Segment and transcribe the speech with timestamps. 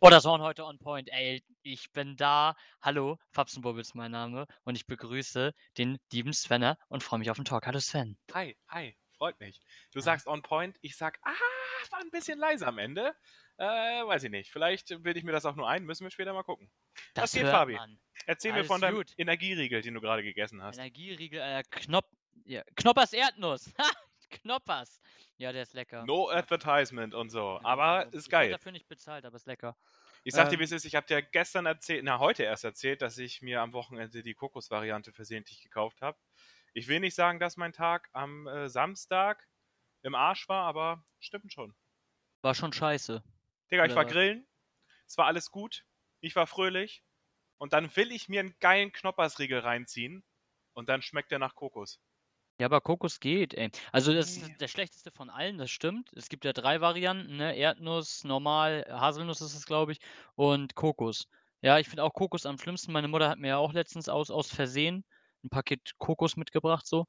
[0.00, 1.08] Oh, das waren heute on point.
[1.10, 2.54] Ey, ich bin da.
[2.82, 7.36] Hallo, Fapsenbubble ist mein Name und ich begrüße den lieben Svenner und freue mich auf
[7.36, 7.66] den Talk.
[7.66, 8.18] Hallo Sven.
[8.34, 9.60] Hi, hi, freut mich.
[9.92, 11.32] Du sagst on point, ich sag, ah,
[11.90, 13.14] war ein bisschen leise am Ende.
[13.56, 14.50] Äh, weiß ich nicht.
[14.50, 16.70] Vielleicht bilde ich mir das auch nur ein, müssen wir später mal gucken.
[17.14, 17.74] Das Was geht, Fabi?
[17.74, 17.98] man.
[18.26, 19.12] Erzähl mir Alles von deinem gut.
[19.16, 20.76] Energieriegel, den du gerade gegessen hast.
[20.76, 22.04] Energieriegel, äh, Knop
[22.44, 23.72] ja, Knoppers Erdnuss.
[24.30, 25.00] Knoppers.
[25.38, 26.04] Ja, der ist lecker.
[26.04, 28.50] No advertisement und so, aber Also, ist Ich geil.
[28.50, 29.76] dafür nicht bezahlt, aber ist lecker.
[30.24, 32.64] Ich sag dir, ähm, wie es ist, ich habe dir gestern erzählt, na heute erst
[32.64, 36.18] erzählt, dass ich mir am Wochenende die Kokosvariante versehentlich gekauft habe.
[36.72, 39.46] Ich will nicht sagen, dass mein Tag am äh, Samstag
[40.02, 41.74] im Arsch war, aber stimmt schon.
[42.42, 43.22] War schon scheiße.
[43.70, 44.12] Digga, ich war was?
[44.12, 44.46] grillen,
[45.06, 45.84] es war alles gut,
[46.20, 47.02] ich war fröhlich
[47.58, 50.24] und dann will ich mir einen geilen Knoppersriegel reinziehen
[50.74, 52.00] und dann schmeckt der nach Kokos.
[52.58, 53.70] Ja, aber Kokos geht, ey.
[53.92, 56.10] Also das ist der schlechteste von allen, das stimmt.
[56.14, 57.54] Es gibt ja drei Varianten, ne?
[57.54, 59.98] Erdnuss, normal, Haselnuss ist es, glaube ich,
[60.36, 61.26] und Kokos.
[61.60, 62.92] Ja, ich finde auch Kokos am schlimmsten.
[62.92, 65.04] Meine Mutter hat mir ja auch letztens aus, aus Versehen
[65.44, 67.04] ein Paket Kokos mitgebracht, so.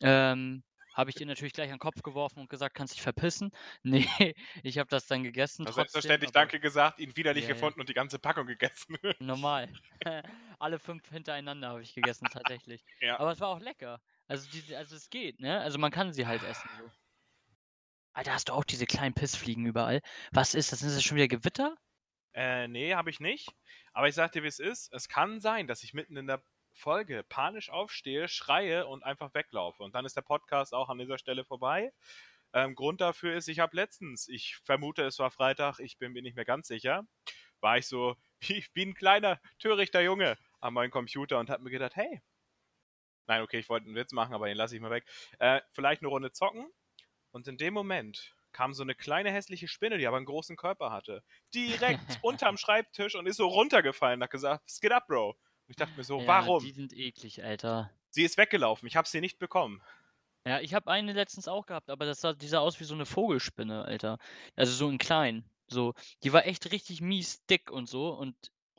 [0.00, 3.50] Ähm, habe ich ihr natürlich gleich an den Kopf geworfen und gesagt, kannst dich verpissen.
[3.82, 5.66] Nee, ich habe das dann gegessen.
[5.66, 7.54] Also trotzdem, selbstverständlich aber Danke gesagt, ihn widerlich Ja, ja.
[7.54, 8.96] gefunden und die ganze Packung gegessen.
[9.18, 9.68] Normal.
[10.58, 12.84] Alle fünf hintereinander habe ich gegessen, tatsächlich.
[13.00, 13.18] ja.
[13.18, 14.00] Aber es war auch lecker.
[14.28, 15.60] Also, die, also es geht, ne?
[15.60, 16.90] Also man kann sie halt essen so.
[18.12, 20.00] Alter, hast du auch diese kleinen Pissfliegen überall?
[20.32, 20.80] Was ist das?
[20.80, 21.76] Sind das schon wieder Gewitter?
[22.32, 23.50] Äh, nee, habe ich nicht.
[23.92, 24.92] Aber ich sag dir, wie es ist.
[24.92, 29.82] Es kann sein, dass ich mitten in der Folge panisch aufstehe, schreie und einfach weglaufe.
[29.82, 31.92] Und dann ist der Podcast auch an dieser Stelle vorbei.
[32.52, 36.22] Ähm, Grund dafür ist, ich habe letztens, ich vermute, es war Freitag, ich bin mir
[36.22, 37.06] nicht mehr ganz sicher,
[37.60, 41.70] war ich so wie, wie ein kleiner, törichter Junge an meinem Computer und habe mir
[41.70, 42.22] gedacht, hey,
[43.26, 45.06] nein, okay, ich wollte einen Witz machen, aber den lasse ich mal weg.
[45.38, 46.70] Äh, vielleicht eine Runde zocken.
[47.30, 50.90] Und in dem Moment kam so eine kleine hässliche Spinne, die aber einen großen Körper
[50.90, 51.22] hatte,
[51.54, 55.30] direkt unterm Schreibtisch und ist so runtergefallen und hat gesagt, geht ab, Bro?
[55.30, 55.36] Und
[55.68, 56.62] ich dachte mir so, Ja, warum?
[56.62, 57.92] Die sind eklig, Alter.
[58.10, 59.80] Sie ist weggelaufen, ich habe sie nicht bekommen.
[60.46, 62.94] Ja, ich habe eine letztens auch gehabt, aber das sah, die sah aus wie so
[62.94, 64.18] eine Vogelspinne, Alter.
[64.54, 65.50] Also so in klein.
[65.68, 68.36] So, die war echt richtig mies dick und so und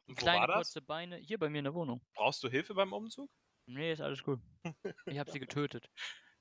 [0.08, 1.18] Und kleine kurze Beine.
[1.18, 2.02] Hier bei mir in der Wohnung.
[2.16, 3.30] Brauchst du Hilfe beim Umzug?
[3.68, 4.40] Nee, ist alles gut.
[5.06, 5.90] Ich habe sie getötet.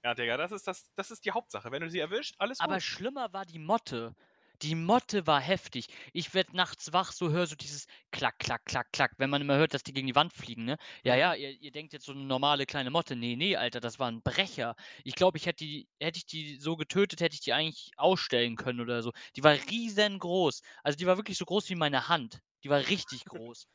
[0.05, 1.71] Ja, Digga, das ist, das, das ist die Hauptsache.
[1.73, 2.83] Wenn du sie erwischt, alles Aber gut.
[2.83, 4.15] schlimmer war die Motte.
[4.63, 5.89] Die Motte war heftig.
[6.15, 9.57] Ich werd nachts wach, so höre so dieses Klack, Klack, Klack, Klack, wenn man immer
[9.57, 10.79] hört, dass die gegen die Wand fliegen, ne?
[11.05, 13.17] Ja, ja, ihr, ihr denkt jetzt so eine normale kleine Motte.
[13.17, 14.75] Nee, nee, Alter, das war ein Brecher.
[15.05, 18.57] Ich glaube, ich hätte die, hätte ich die so getötet, hätte ich die eigentlich ausstellen
[18.57, 19.13] können oder so.
[19.37, 20.63] Die war riesengroß.
[20.83, 22.41] Also die war wirklich so groß wie meine Hand.
[22.67, 23.69] Die war richtig groß.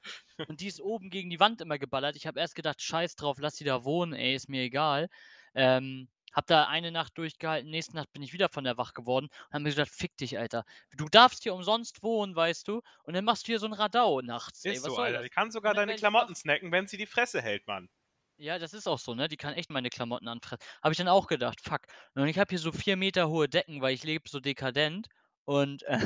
[0.49, 2.17] Und die ist oben gegen die Wand immer geballert.
[2.17, 5.07] Ich habe erst gedacht, scheiß drauf, lass die da wohnen, ey, ist mir egal.
[5.55, 9.27] Ähm, hab da eine Nacht durchgehalten, nächste Nacht bin ich wieder von der wach geworden
[9.27, 10.65] und hab mir gedacht, fick dich, Alter.
[10.97, 12.81] Du darfst hier umsonst wohnen, weißt du?
[13.03, 14.73] Und dann machst du hier so ein Radau nachts, ey.
[14.73, 15.19] Ist Was so, Alter.
[15.19, 15.23] das?
[15.23, 17.87] Die kann sogar deine Klamotten snacken, wenn sie die Fresse hält, Mann.
[18.35, 19.29] Ja, das ist auch so, ne?
[19.29, 20.65] Die kann echt meine Klamotten anfressen.
[20.83, 21.83] Habe ich dann auch gedacht, fuck.
[22.13, 25.07] Und ich habe hier so vier Meter hohe Decken, weil ich lebe so dekadent.
[25.51, 25.99] Und, äh,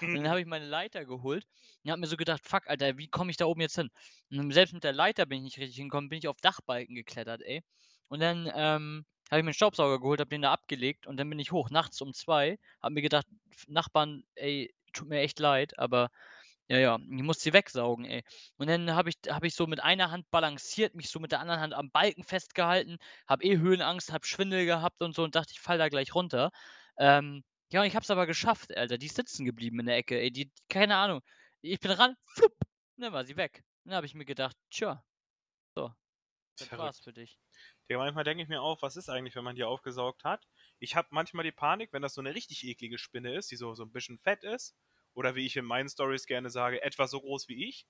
[0.00, 1.44] und dann habe ich meine Leiter geholt
[1.82, 3.90] und habe mir so gedacht, fuck, Alter, wie komme ich da oben jetzt hin?
[4.30, 7.42] Und selbst mit der Leiter bin ich nicht richtig hingekommen, bin ich auf Dachbalken geklettert,
[7.42, 7.64] ey.
[8.06, 11.28] Und dann ähm, habe ich mir einen Staubsauger geholt, habe den da abgelegt und dann
[11.28, 13.26] bin ich hoch, nachts um zwei, habe mir gedacht,
[13.66, 16.10] Nachbarn, ey, tut mir echt leid, aber
[16.68, 18.22] ja, ja, ich muss sie wegsaugen, ey.
[18.58, 21.40] Und dann habe ich, hab ich so mit einer Hand balanciert, mich so mit der
[21.40, 25.50] anderen Hand am Balken festgehalten, habe eh Höhenangst, habe Schwindel gehabt und so und dachte,
[25.52, 26.52] ich fall da gleich runter.
[26.96, 27.42] Ähm,
[27.72, 28.98] ja, und ich habe es aber geschafft, Alter.
[28.98, 30.30] Die ist sitzen geblieben in der Ecke, ey.
[30.30, 31.22] Die, keine Ahnung.
[31.62, 32.54] Ich bin ran, flupp,
[32.96, 33.64] und dann war sie weg.
[33.84, 35.02] Dann habe ich mir gedacht, tja,
[35.74, 35.92] so,
[36.58, 36.82] das Verrückt.
[36.84, 37.38] war's für dich.
[37.88, 40.46] Digga, manchmal denke ich mir auch, was ist eigentlich, wenn man die aufgesaugt hat?
[40.80, 43.74] Ich habe manchmal die Panik, wenn das so eine richtig eklige Spinne ist, die so,
[43.74, 44.76] so ein bisschen fett ist,
[45.14, 47.86] oder wie ich in meinen Stories gerne sage, etwa so groß wie ich.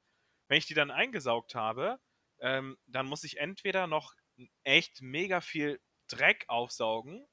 [0.49, 1.99] Wenn ich die dann eingesaugt habe,
[2.41, 4.15] ähm, dann muss ich entweder noch
[4.65, 7.27] echt mega viel Dreck aufsaugen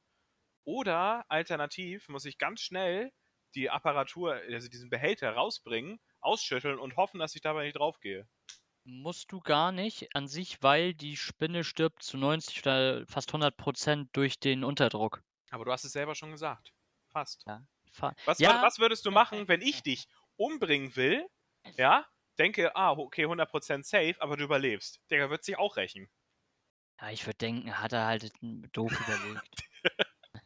[0.66, 3.12] oder alternativ muss ich ganz schnell
[3.56, 8.28] die Apparatur, also diesen Behälter rausbringen, ausschütteln und hoffen, dass ich dabei nicht draufgehe.
[8.84, 13.56] Musst du gar nicht an sich, weil die Spinne stirbt zu 90 oder fast 100
[13.56, 15.24] Prozent durch den Unterdruck.
[15.52, 16.74] Aber du hast es selber schon gesagt.
[17.08, 17.46] Fast.
[17.48, 17.62] Ja,
[17.92, 20.08] fa- Was, ja, was würdest du machen, wenn ich dich
[20.38, 21.28] umbringen will?
[21.78, 22.08] Ja?
[22.38, 25.02] Denke, ah, okay, 100% safe, aber du überlebst.
[25.12, 26.10] Digga, wird sich auch rächen.
[27.02, 29.64] ja, ich würde denken, hat er halt doof überlegt.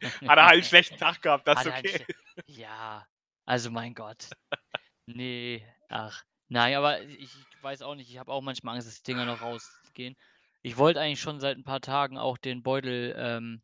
[0.28, 2.06] Hat er halt einen schlechten Tag gehabt, das ist okay.
[2.46, 3.06] Ja,
[3.44, 4.30] also mein Gott.
[5.06, 6.24] Nee, ach.
[6.48, 7.30] Nein, aber ich
[7.62, 10.16] weiß auch nicht, ich habe auch manchmal Angst, dass die Dinger noch rausgehen.
[10.62, 13.62] Ich wollte eigentlich schon seit ein paar Tagen auch den Beutel ähm,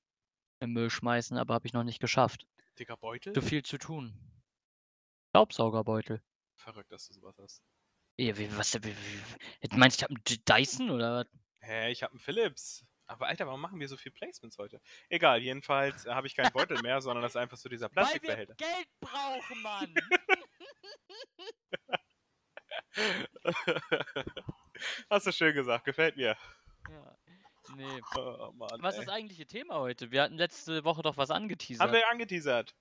[0.60, 2.46] im Müll schmeißen, aber habe ich noch nicht geschafft.
[2.78, 3.32] Digga, Beutel?
[3.32, 4.14] Zu viel zu tun.
[5.30, 6.22] Staubsaugerbeutel.
[6.56, 7.62] Verrückt, dass du sowas hast.
[8.18, 11.26] Ja, wie, was, wie, wie, meinst du, ich habe einen Dyson oder was?
[11.60, 12.84] Hä, ich habe einen Philips.
[13.10, 14.80] Aber Alter, warum machen wir so viel Placements heute?
[15.08, 18.54] Egal, jedenfalls äh, habe ich keinen Beutel mehr, sondern das ist einfach so dieser Plastikbehälter.
[18.56, 19.94] Weil wir Geld brauchen, Mann!
[25.10, 26.36] Hast du schön gesagt, gefällt mir.
[26.88, 27.16] ja.
[27.76, 28.00] Nee.
[28.16, 30.10] Oh, Mann, Was ist das eigentliche Thema heute?
[30.12, 31.84] Wir hatten letzte Woche doch was angeteasert.
[31.84, 32.74] Haben wir angeteasert.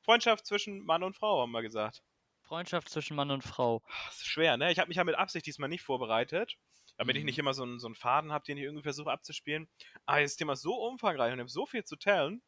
[0.00, 2.02] Freundschaft zwischen Mann und Frau, haben wir gesagt.
[2.42, 3.82] Freundschaft zwischen Mann und Frau.
[4.06, 4.70] Das ist schwer, ne?
[4.72, 6.56] Ich habe mich ja mit Absicht diesmal nicht vorbereitet,
[6.98, 7.26] damit ich Mhm.
[7.26, 9.68] nicht immer so einen, so einen Faden habe, den ich irgendwie versuche abzuspielen.
[10.06, 12.42] Aber das Thema ist so umfangreich und ich habe so viel zu tellen,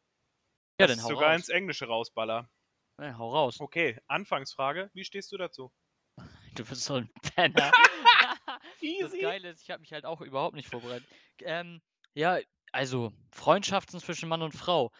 [0.79, 1.35] Ja, dass dann ich hau sogar raus.
[1.35, 2.49] ins Englische rausballer.
[2.99, 3.59] Ja, hau raus.
[3.59, 4.89] Okay, Anfangsfrage.
[4.93, 5.71] Wie stehst du dazu?
[6.55, 7.75] Du bist so ein Penner.
[8.99, 9.19] das Easy.
[9.19, 11.09] Geile ist, ich habe mich halt auch überhaupt nicht vorbereitet.
[11.41, 11.81] Ähm,
[12.13, 12.39] ja,
[12.71, 14.91] also Freundschaften zwischen Mann und Frau.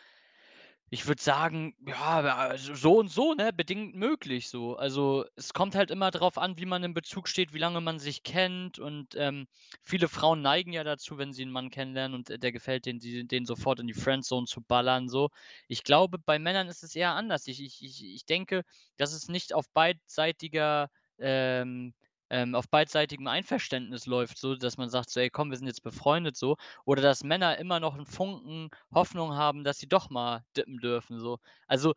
[0.95, 4.77] Ich würde sagen, ja, also so und so, ne, bedingt möglich so.
[4.77, 7.99] Also es kommt halt immer drauf an, wie man im Bezug steht, wie lange man
[7.99, 9.45] sich kennt und ähm,
[9.83, 13.27] viele Frauen neigen ja dazu, wenn sie einen Mann kennenlernen und äh, der gefällt denen,
[13.27, 15.31] den sofort in die Friendzone zu ballern so.
[15.67, 17.45] Ich glaube, bei Männern ist es eher anders.
[17.47, 18.63] Ich, ich, ich, ich denke,
[18.95, 20.89] dass es nicht auf beidseitiger
[21.19, 21.93] ähm,
[22.29, 25.83] ähm, auf beidseitigem Einverständnis läuft, so dass man sagt, so, ey, komm, wir sind jetzt
[25.83, 30.45] befreundet, so, oder dass Männer immer noch einen Funken Hoffnung haben, dass sie doch mal
[30.57, 31.39] dippen dürfen, so.
[31.67, 31.93] Also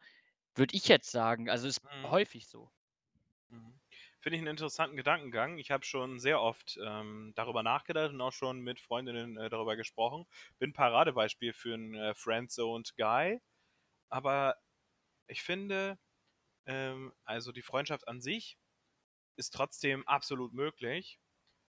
[0.56, 2.04] würde ich jetzt sagen, also ist Mhm.
[2.04, 2.70] häufig so.
[3.50, 3.80] Mhm.
[4.20, 5.58] Finde ich einen interessanten Gedankengang.
[5.58, 9.76] Ich habe schon sehr oft ähm, darüber nachgedacht und auch schon mit Freundinnen äh, darüber
[9.76, 10.26] gesprochen.
[10.58, 13.40] Bin Paradebeispiel für einen äh, Friendzoned Guy.
[14.10, 14.56] Aber
[15.28, 15.98] ich finde,
[16.66, 18.58] ähm, also die Freundschaft an sich
[19.38, 21.19] ist trotzdem absolut möglich.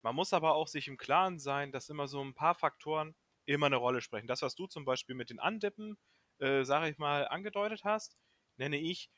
[0.02, 3.16] Man muss aber auch sich im Klaren sein, dass immer so ein paar Faktoren
[3.46, 4.26] immer eine Rolle sprechen.
[4.26, 5.96] Das, was du zum Beispiel mit den Andippen,
[6.38, 8.16] äh, sage ich mal, angedeutet hast,
[8.56, 9.10] nenne ich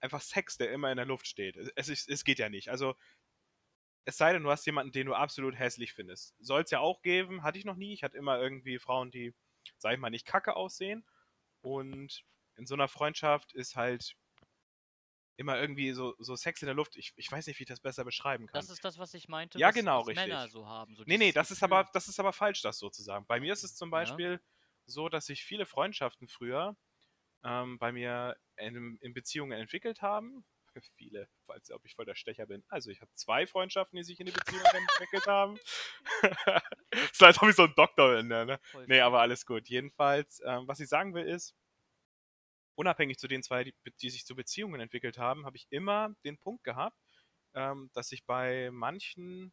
[0.00, 1.56] einfach Sex, der immer in der Luft steht.
[1.76, 2.68] Es, ist, es geht ja nicht.
[2.68, 2.94] Also,
[4.04, 6.34] es sei denn, du hast jemanden, den du absolut hässlich findest.
[6.38, 7.94] Soll es ja auch geben, hatte ich noch nie.
[7.94, 9.34] Ich hatte immer irgendwie Frauen, die,
[9.78, 11.06] sag ich mal, nicht kacke aussehen.
[11.62, 12.24] Und
[12.56, 14.16] in so einer Freundschaft ist halt
[15.36, 16.96] immer irgendwie so, so Sex in der Luft.
[16.96, 18.60] Ich, ich weiß nicht, wie ich das besser beschreiben kann.
[18.60, 20.26] Das ist das, was ich meinte, Ja, was, genau, was richtig.
[20.28, 20.94] Männer so haben.
[20.94, 23.26] So Nee, nee, das ist aber, das ist aber falsch, das sozusagen.
[23.26, 23.98] Bei mir ist es zum Ja.
[23.98, 24.40] Beispiel
[24.86, 26.76] so, dass sich viele Freundschaften früher
[27.42, 30.44] ähm, bei mir in, in Beziehungen entwickelt haben.
[30.96, 32.64] Viele, falls ob ich voll der Stecher bin.
[32.68, 35.56] Also ich habe zwei Freundschaften, die sich in die Beziehung entwickelt haben.
[37.12, 38.58] ist als ob ich so ein Doktor bin, ne?
[38.72, 39.68] Voll Nee, aber alles gut.
[39.68, 41.54] Jedenfalls, ähm, was ich sagen will ist,
[42.74, 46.38] unabhängig zu den zwei, die, die sich zu Beziehungen entwickelt haben, habe ich immer den
[46.38, 46.98] Punkt gehabt,
[47.54, 49.52] ähm, dass ich bei manchen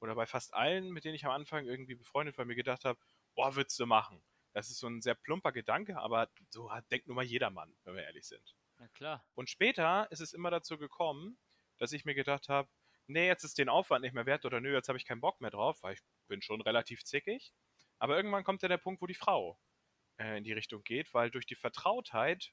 [0.00, 2.98] oder bei fast allen, mit denen ich am Anfang irgendwie befreundet war, mir gedacht habe,
[3.34, 4.22] boah, würdest du machen.
[4.52, 7.94] Das ist so ein sehr plumper Gedanke, aber so hat, denkt nun mal jedermann, wenn
[7.94, 8.56] wir ehrlich sind.
[8.78, 9.24] Na klar.
[9.34, 11.38] Und später ist es immer dazu gekommen,
[11.78, 12.68] dass ich mir gedacht habe,
[13.06, 15.40] nee, jetzt ist den Aufwand nicht mehr wert oder nö, jetzt habe ich keinen Bock
[15.40, 17.52] mehr drauf, weil ich bin schon relativ zickig.
[17.98, 19.58] Aber irgendwann kommt ja der Punkt, wo die Frau
[20.18, 22.52] äh, in die Richtung geht, weil durch die Vertrautheit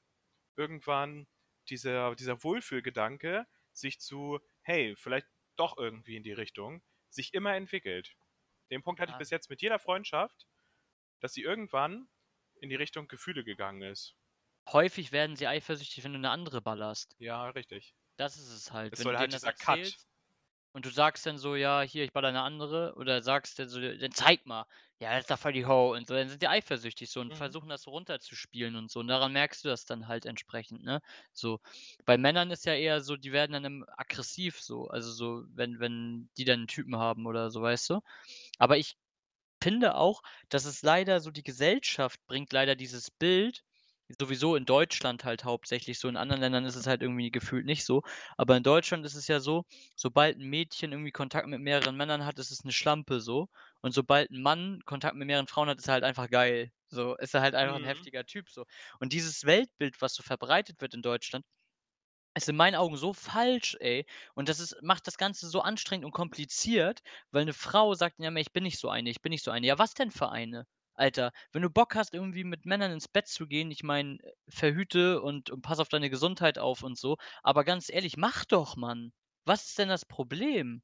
[0.58, 1.28] irgendwann
[1.70, 8.16] dieser, dieser Wohlfühlgedanke sich zu, hey, vielleicht doch irgendwie in die Richtung, sich immer entwickelt.
[8.70, 9.18] Den Punkt hatte ich Ah.
[9.18, 10.48] bis jetzt mit jeder Freundschaft,
[11.20, 12.08] dass sie irgendwann
[12.60, 14.16] in die Richtung Gefühle gegangen ist.
[14.68, 17.16] Häufig werden sie eifersüchtig, wenn du eine andere ballerst.
[17.18, 17.94] Ja, richtig.
[18.16, 18.92] Das ist es halt.
[18.92, 19.78] Es wenn soll halt dieser Cut.
[19.78, 20.07] erzählst
[20.78, 22.94] Und du sagst dann so, ja, hier, ich baller eine andere.
[22.96, 24.64] Oder sagst dann so, dann zeig mal.
[25.00, 25.92] Ja, das ist doch voll die Ho.
[25.94, 27.36] Und so, dann sind die eifersüchtig so und Mhm.
[27.36, 29.00] versuchen das so runterzuspielen und so.
[29.00, 31.00] Und daran merkst du das dann halt entsprechend, ne?
[31.32, 31.60] So.
[32.04, 34.86] Bei Männern ist ja eher so, die werden dann aggressiv so.
[34.88, 38.00] Also so, wenn, wenn die dann einen Typen haben oder so, weißt du?
[38.58, 38.96] Aber ich
[39.62, 43.64] finde auch, dass es leider so die Gesellschaft bringt leider dieses Bild,
[44.20, 47.84] sowieso in Deutschland halt hauptsächlich so, in anderen Ländern ist es halt irgendwie gefühlt nicht
[47.84, 48.02] so,
[48.36, 49.64] aber in Deutschland ist es ja so,
[49.96, 53.48] sobald ein Mädchen irgendwie Kontakt mit mehreren Männern hat, ist es eine Schlampe so
[53.80, 56.72] und sobald ein Mann Kontakt mit mehreren Frauen hat, ist er halt einfach geil.
[56.90, 57.84] So, ist er halt einfach Mhm.
[57.84, 58.64] heftiger Typ so.
[59.00, 61.44] Und dieses Weltbild, was so verbreitet wird in Deutschland,
[62.34, 64.06] ist in meinen Augen so falsch, ey.
[64.34, 67.00] Und das ist macht das Ganze so anstrengend und kompliziert,
[67.32, 69.66] weil 'ne Frau sagt: „Ja, ich bin nicht so eine, ich bin nicht so eine.“
[69.66, 70.66] Ja, was denn für eine?
[70.98, 74.32] Alter, wenn du Bock hast, irgendwie mit Männern ins Bett zu gehen, ich meine, äh,
[74.48, 78.76] verhüte und und pass auf deine Gesundheit auf und so, aber ganz ehrlich, mach doch,
[78.76, 79.12] Mann.
[79.44, 80.82] Was ist denn das Problem?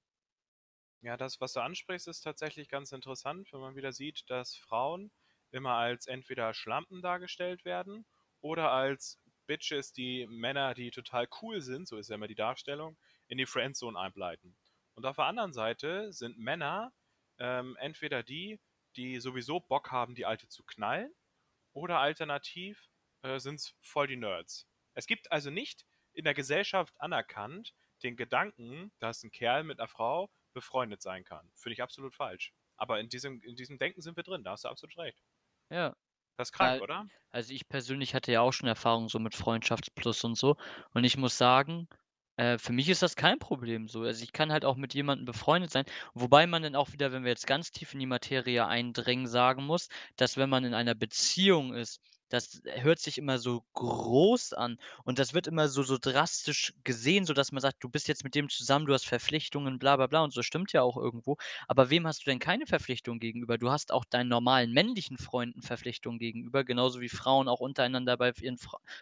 [1.03, 5.13] Ja, das, was du ansprichst, ist tatsächlich ganz interessant, wenn man wieder sieht, dass Frauen
[5.51, 8.07] immer als entweder Schlampen dargestellt werden
[8.41, 12.97] oder als Bitches, die Männer, die total cool sind, so ist ja immer die Darstellung,
[13.29, 14.57] in die Friendzone einbleiten.
[14.95, 16.93] Und auf der anderen Seite sind Männer
[17.39, 18.59] ähm, entweder die,
[18.97, 21.13] die sowieso Bock haben, die Alte zu knallen,
[21.73, 22.89] oder alternativ
[23.23, 24.67] äh, sind es voll die Nerds.
[24.95, 29.89] Es gibt also nicht in der Gesellschaft anerkannt, den Gedanken, dass ein Kerl mit einer
[29.89, 31.51] Frau befreundet sein kann.
[31.55, 32.53] Finde ich absolut falsch.
[32.77, 35.19] Aber in diesem, in diesem Denken sind wir drin, da hast du absolut recht.
[35.71, 35.97] Ja.
[36.37, 37.07] Das ist krank, Weil oder?
[37.31, 40.57] also, ich persönlich hatte ja auch schon Erfahrung so mit Freundschaftsplus und so.
[40.93, 41.89] Und ich muss sagen,
[42.37, 44.03] äh, für mich ist das kein Problem so.
[44.03, 47.23] Also, ich kann halt auch mit jemandem befreundet sein, wobei man dann auch wieder, wenn
[47.25, 50.95] wir jetzt ganz tief in die Materie eindringen, sagen muss, dass wenn man in einer
[50.95, 55.99] Beziehung ist, das hört sich immer so groß an und das wird immer so so
[56.01, 59.97] drastisch gesehen, sodass man sagt: „Du bist jetzt mit dem zusammen, du hast Verpflichtungen, bla
[59.97, 61.37] bla bla“ und so stimmt ja auch irgendwo.
[61.69, 63.59] Aber wem hast du denn keine Verpflichtung gegenüber?
[63.59, 68.33] Du hast auch deinen normalen männlichen Freunden Verpflichtungen gegenüber, genauso wie Frauen auch untereinander bei
[68.41, 68.59] ihren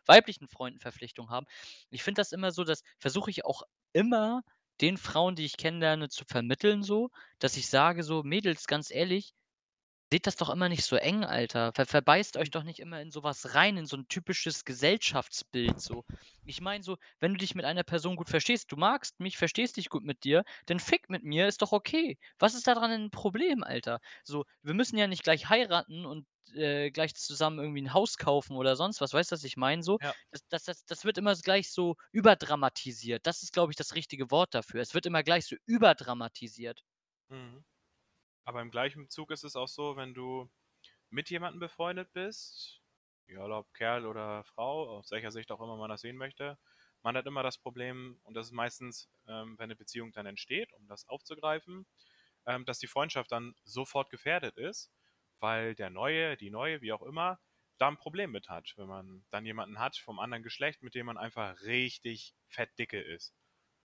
[0.07, 1.47] weiblichen Freunden Verpflichtungen haben.
[1.91, 3.63] Ich finde das immer so, das versuche ich auch
[3.93, 4.43] immer
[4.81, 9.35] den Frauen, die ich kennenlerne, zu vermitteln so, dass ich sage so: „Mädels, ganz ehrlich,
[10.13, 11.73] seht das doch immer nicht so eng, Alter.
[11.75, 15.81] Ver verbeißt euch doch nicht immer in so was rein, in so 'n typisches Gesellschaftsbild
[15.81, 16.05] so.“
[16.45, 19.77] Ich meine so, wenn du dich mit einer Person gut verstehst, du magst mich, verstehst
[19.79, 22.19] dich gut mit dir, dann fick mit mir, ist doch okay.
[22.39, 24.01] Was ist da dran 'n Problem, Alter?
[24.25, 28.57] So, wir müssen ja nicht gleich heiraten und, äh, gleich zusammen irgendwie 'n Haus kaufen
[28.57, 29.13] oder sonst was.
[29.15, 29.99] Weißt du, was ich meine so?
[30.01, 30.15] Ja.
[30.31, 33.27] Das das das das wird immer gleich so überdramatisiert.
[33.27, 34.81] Das ist, glaube ich, das richtige Wort dafür.
[34.83, 36.83] Es wird immer gleich so überdramatisiert.
[37.31, 37.65] Mhm.
[38.45, 40.51] Aber im gleichen Zug ist es auch so, wenn du
[41.11, 42.83] mit jemandem befreundet bist,
[43.27, 46.59] egal ob Kerl oder Frau, aus welcher Sicht auch immer man das sehen möchte,
[47.03, 50.73] man hat immer das Problem, und das ist meistens, ähm, wenn eine Beziehung dann entsteht,
[50.75, 51.87] um das aufzugreifen,
[52.47, 54.93] ähm, dass die Freundschaft dann sofort gefährdet ist,
[55.41, 57.41] weil der Neue, die Neue, wie auch immer,
[57.79, 61.07] da ein Problem mit hat, wenn man dann jemanden hat vom anderen Geschlecht, mit dem
[61.07, 63.35] man einfach richtig fett dicke ist.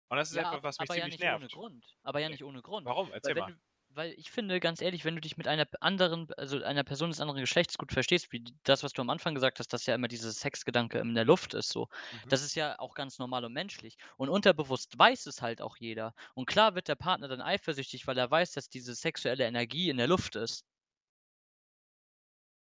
[0.09, 1.51] Und das ist Ja, etwas, was mich aber ja ziemlich nicht ohne nervt.
[1.51, 1.97] Grund.
[2.03, 2.95] Aber ja nicht ohne Grund.
[2.95, 3.13] Warum?
[3.13, 3.53] Erzähl mal.
[3.53, 3.59] du
[3.97, 7.21] weil ich finde, ganz ehrlich, wenn du dich mit einer anderen also einer Person des
[7.21, 10.09] anderen Geschlechts gut verstehst, wie das, was du am Anfang gesagt hast, dass ja immer
[10.09, 11.89] dieser Sexgedanke in der Luft ist so.
[12.13, 12.29] Mhm.
[12.29, 13.97] Das ist ja auch ganz normal und menschlich.
[14.19, 16.15] Und unterbewusst weiß es halt auch jeder.
[16.35, 19.97] Und klar wird der Partner dann eifersüchtig, weil er weiß, dass diese sexuelle Energie in
[19.97, 20.67] der Luft ist.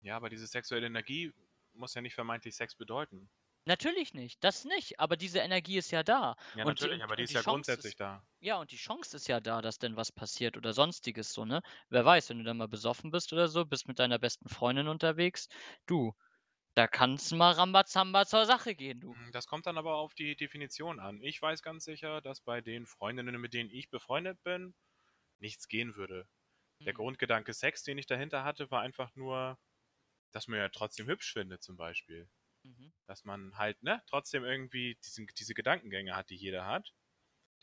[0.01, 1.31] Ja, aber diese sexuelle Energie
[1.73, 3.29] muss ja nicht vermeintlich Sex bedeuten.
[3.65, 6.35] Natürlich nicht, das nicht, aber diese Energie ist ja da.
[6.53, 8.25] Ja, Und die natürlich, und aber die ist die ja Chance grundsätzlich ist da.
[8.39, 11.61] ja, und die Chance ist ja da, dass denn was passiert oder Sonstiges so, ne?
[11.89, 14.87] Wer weiß, wenn du dann mal besoffen bist oder so, bist mit deiner besten Freundin
[14.87, 15.47] unterwegs,
[15.87, 16.13] du,
[16.75, 19.15] da kann's mal Rambazamba zur Sache gehen, du.
[19.15, 21.21] Hm, das kommt dann aber auf die Definition an.
[21.21, 24.75] Ich weiß ganz sicher, dass bei den Freundinnen, mit denen ich befreundet bin,
[25.39, 26.27] nichts gehen würde.
[26.85, 26.95] Der Mhm.
[26.95, 29.59] Grundgedanke Sex, den ich dahinter hatte, war einfach nur,
[30.31, 32.29] dass man ja trotzdem hübsch findet zum Beispiel.
[32.65, 32.91] Mhm.
[33.07, 36.93] Dass man halt, ne, trotzdem irgendwie diesen diese Gedankengänge hat, die jeder hat.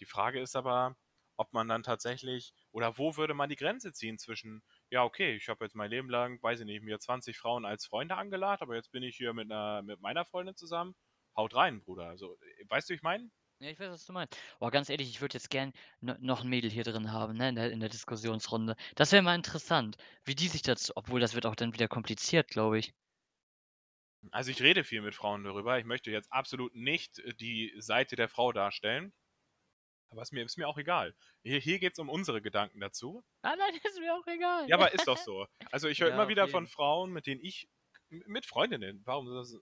[0.00, 0.96] Die Frage ist aber,
[1.36, 5.48] ob man dann tatsächlich oder wo würde man die Grenze ziehen zwischen: „Ja, okay, ich
[5.48, 8.76] habe jetzt mein Leben lang, weiß ich nicht, mir 20 Frauen als Freunde angelacht, aber
[8.76, 10.96] jetzt bin ich hier mit 'ner mit meiner Freundin zusammen.
[11.36, 12.38] Haut rein, Bruder.“ Also,
[12.68, 13.30] weißt du, wie ich meine?
[13.60, 14.36] Ja, ich weiß, was du meinst.
[14.60, 17.48] Boah, ganz ehrlich, ich würde jetzt gern no noch 'n Mädel hier drin haben, ne,
[17.48, 18.74] in der in der Diskussionsrunde.
[18.96, 22.48] Das wäre mal interessant, wie die sich dazu obwohl das wird auch dann wieder kompliziert,
[22.48, 22.92] glaube ich.
[24.32, 25.78] Also, ich rede viel mit Frauen darüber.
[25.78, 29.12] Ich möchte jetzt absolut nicht, äh, die Seite der Frau darstellen.
[30.10, 31.14] Aber ist mir ist mir auch egal.
[31.42, 33.24] Hier hier geht's um unsere Gedanken dazu.
[33.42, 34.68] Ah, nein, ist mir auch egal.
[34.68, 35.46] Ja, aber ist doch so.
[35.70, 36.66] Also, ich höre Ja, immer wieder von.
[36.66, 37.68] Frauen, mit denen ich
[38.10, 39.54] mit Freundinnen, warum das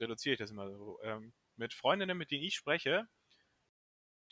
[0.00, 3.08] reduziere ich das immer so, ähm, mit Freundinnen, mit denen ich spreche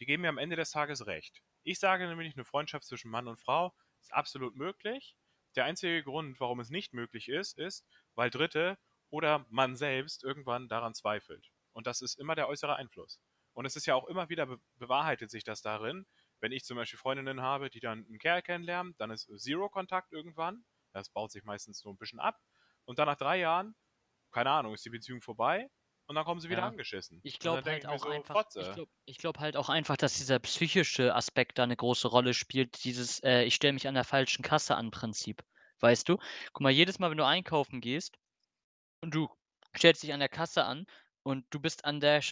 [0.00, 1.42] die geben mir am Ende des Tages recht.
[1.62, 5.16] Ich sage nämlich, 'ne Freundschaft zwischen Mann und Frau ist absolut möglich.
[5.56, 8.78] Der einzige Grund, warum es nicht möglich ist, ist, weil Dritte
[9.12, 11.52] oder man selbst irgendwann daran zweifelt.
[11.74, 13.20] Und das ist immer der äußere Einfluss.
[13.54, 16.06] Und es ist ja auch immer wieder be bewahrheitet sich das darin,
[16.40, 20.12] wenn ich zum Beispiel Freundinnen habe, die dann 'n Kerl kennenlernen, dann ist zero Kontakt
[20.12, 20.66] irgendwann.
[20.94, 22.40] Das baut sich meistens so 'n bisschen ab.
[22.86, 23.76] Und dann nach 3 Jahren,
[24.32, 25.70] keine Ahnung, ist die Beziehung vorbei
[26.06, 26.66] und dann kommen sie wieder Ja.
[26.66, 27.24] angeschissen.
[27.24, 28.44] Ich glaube halt auch so: einfach
[29.18, 33.44] glaube halt auch einfach, dass dieser psychische Aspekt da 'ne große Rolle spielt, dieses, äh:
[33.44, 35.42] „Ich stelle mich an der falschen Kasse an“ Prinzip.
[35.80, 36.16] Weißt du?
[36.52, 38.16] Guck mal, jedes Mal, wenn du einkaufen gehst
[39.02, 39.28] und du
[39.76, 40.86] stellst dich an der Kasse an
[41.24, 42.22] und du bist an der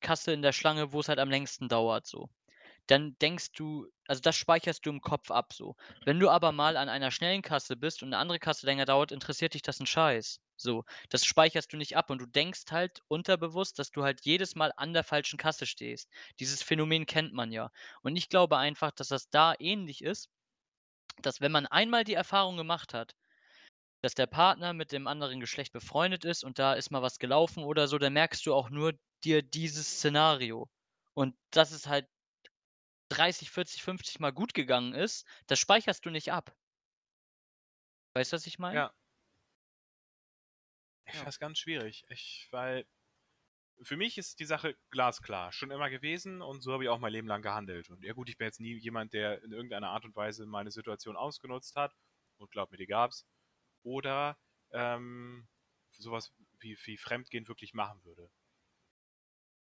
[0.00, 2.30] Kasse in der Schlange, wo's halt am längsten dauert so,
[2.88, 5.76] dann denkst du also, das speicherst du im Kopf ab so.
[6.04, 9.12] Wenn du aber mal an einer schnellen Kasse bist und 'ne andere Kasse länger dauert,
[9.12, 10.84] interessiert dich das 'n Scheiß, so.
[11.10, 14.72] Das speicherst du nicht ab und du denkst halt unterbewusst, dass du halt jedes Mal
[14.76, 16.10] an der falschen Kasse stehst.
[16.40, 17.70] Dieses Phänomen kennt man ja.
[18.02, 20.28] Und ich glaube einfach, dass das da ähnlich ist,
[21.22, 23.14] dass wenn man einmal die Erfahrung gemacht hat,
[24.02, 27.64] dass der Partner mit dem anderen Geschlecht befreundet ist und da ist mal was gelaufen
[27.64, 30.68] oder so, dann merkst du auch nur dir dieses Szenario.
[31.14, 32.08] Und dass es halt
[33.10, 36.56] 30, 40, 50 Mal gut gegangen ist, das speicherst du nicht ab.
[38.14, 38.76] Weißt du, was ich meine?
[38.76, 38.94] Ja.
[41.06, 41.30] Ich Ja.
[41.38, 42.04] ganz schwierig.
[42.08, 42.86] Ich weil
[43.82, 47.12] für mich ist die Sache glasklar, schon immer gewesen und so habe ich auch mein
[47.12, 47.90] Leben lang gehandelt.
[47.90, 50.70] Und ja gut, ich bin jetzt nie jemand, der in irgendeiner Art und Weise meine
[50.70, 51.94] Situation ausgenutzt hat.
[52.38, 53.26] Und glaub mir, die gab's.
[53.82, 54.38] Oder
[54.72, 55.48] ähm,
[55.92, 58.30] sowas wie, wie Fremdgehen wirklich machen würde.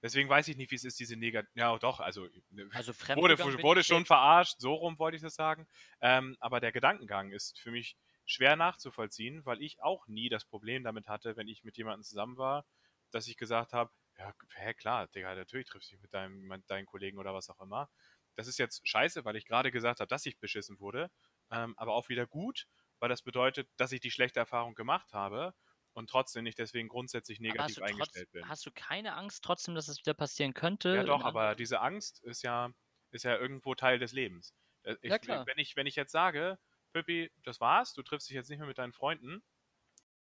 [0.01, 1.47] Deswegen weiß ich nicht, wie es ist, diese Negat...
[1.55, 2.27] Ja, doch, also,
[2.71, 5.65] Also wurde, wurde schon verarscht, so rum wollte ich das sagen.
[6.01, 10.83] Ähm, aber der Gedankengang ist für mich schwer nachzuvollziehen, weil ich auch nie das Problem
[10.83, 12.65] damit hatte, wenn ich mit jemandem zusammen war,
[13.11, 16.69] dass ich gesagt habe, ja, hä, klar, Digga, natürlich triffst du dich mit deinem, mit
[16.69, 17.89] deinen Kollegen oder was auch immer.
[18.35, 21.11] Das ist jetzt scheiße, weil ich gerade gesagt habe, dass ich beschissen wurde,
[21.51, 22.67] ähm, aber auch wieder gut,
[23.03, 25.53] weil das bedeutet, dass ich die schlechte Erfahrung gemacht habe
[25.93, 28.43] und trotzdem nicht deswegen grundsätzlich negativ du, trotz, eingestellt bin.
[28.43, 30.89] hast du keine Angst trotzdem, dass es wieder passieren könnte?
[30.89, 32.71] Ja, doch, aber diese Angst ist ja,
[33.11, 34.53] ist ja irgendwo Teil des Lebens.
[34.83, 35.45] Äh, Ich, Ja, klar.
[35.45, 36.59] Wenn, ich, wenn ich jetzt sage,
[36.93, 39.43] Pippi, das war's, du triffst dich jetzt nicht mehr mit deinen Freunden,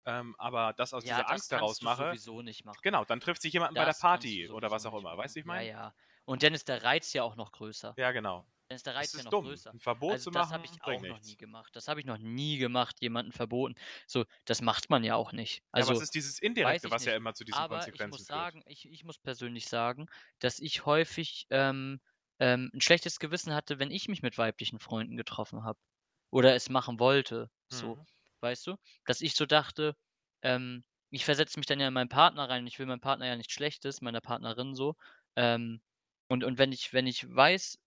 [0.06, 2.82] ähm, aber das aus Ja, dieser das Angst heraus mache, sowieso nicht machen.
[2.84, 5.18] genau, dann trifft sich jemand bei der Das kannst du Party oder was auch immer.
[5.18, 5.62] Weißt du, ich meine?
[5.62, 5.96] Ja, ja.
[6.26, 7.98] Und dann ist der Reiz ja auch noch größer.
[7.98, 8.46] Ja, genau.
[8.68, 9.38] Dann ist der Das Reiz ja noch dumm.
[9.38, 9.74] größer.
[9.74, 11.22] Ein Verbot Also zu das machen, habe ich auch bringt noch nichts.
[11.22, 11.76] nie gemacht.
[11.76, 13.76] Das habe ich noch nie gemacht, jemanden verboten.
[14.08, 15.64] So, das macht man ja auch nicht.
[15.76, 17.16] ja, aber Also es ist dieses Indirekte, ich was ja nicht.
[17.16, 18.48] immer zu diesen Aber ich Konsequenzen muss führt.
[18.48, 20.08] sagen, ich, ich muss persönlich sagen,
[20.40, 22.02] dass ich häufig ähm,
[22.40, 25.80] ähm, ein schlechtes Gewissen hatte, wenn ich mich mit weiblichen Freunden getroffen habe.
[26.32, 27.50] Oder es machen wollte.
[27.70, 28.06] So, Mhm.
[28.42, 28.76] weißt du?
[29.06, 29.96] Dass ich so dachte,
[30.42, 32.68] ähm, ich versetze mich dann ja in meinen Partner rein.
[32.68, 34.96] Ich will meinem Partner ja nichts Schlechtes, meiner Partnerin so.
[35.36, 35.82] Ähm,
[36.28, 37.78] und, und wenn ich, wenn ich weiß,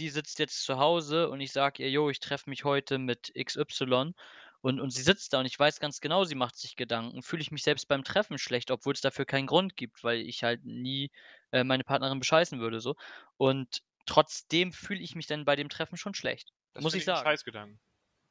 [0.00, 3.30] die sitzt jetzt zu Hause und ich sage ihr: „Jo, ich treffe mich heute mit
[3.34, 4.14] XY“
[4.60, 7.42] und und sie sitzt da und ich weiß ganz genau, sie macht sich Gedanken, fühle
[7.42, 10.64] ich mich selbst beim Treffen schlecht, obwohl es dafür keinen Grund gibt, weil ich halt
[10.64, 11.10] nie,
[11.52, 12.94] äh, meine Partnerin bescheißen würde so.
[13.36, 17.32] Und trotzdem fühle ich mich dann bei dem Treffen schon schlecht, Das muss ich sagen.
[17.34, 17.80] Scheißgedanken.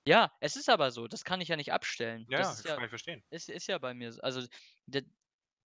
[0.07, 2.27] Ja, es ist aber so, das kann ich ja nicht abstellen.
[2.27, 3.23] Ja, Das das ja kann ich verstehen.
[3.29, 4.21] ist ist ja bei mir so.
[4.21, 4.45] Also,
[4.85, 5.03] d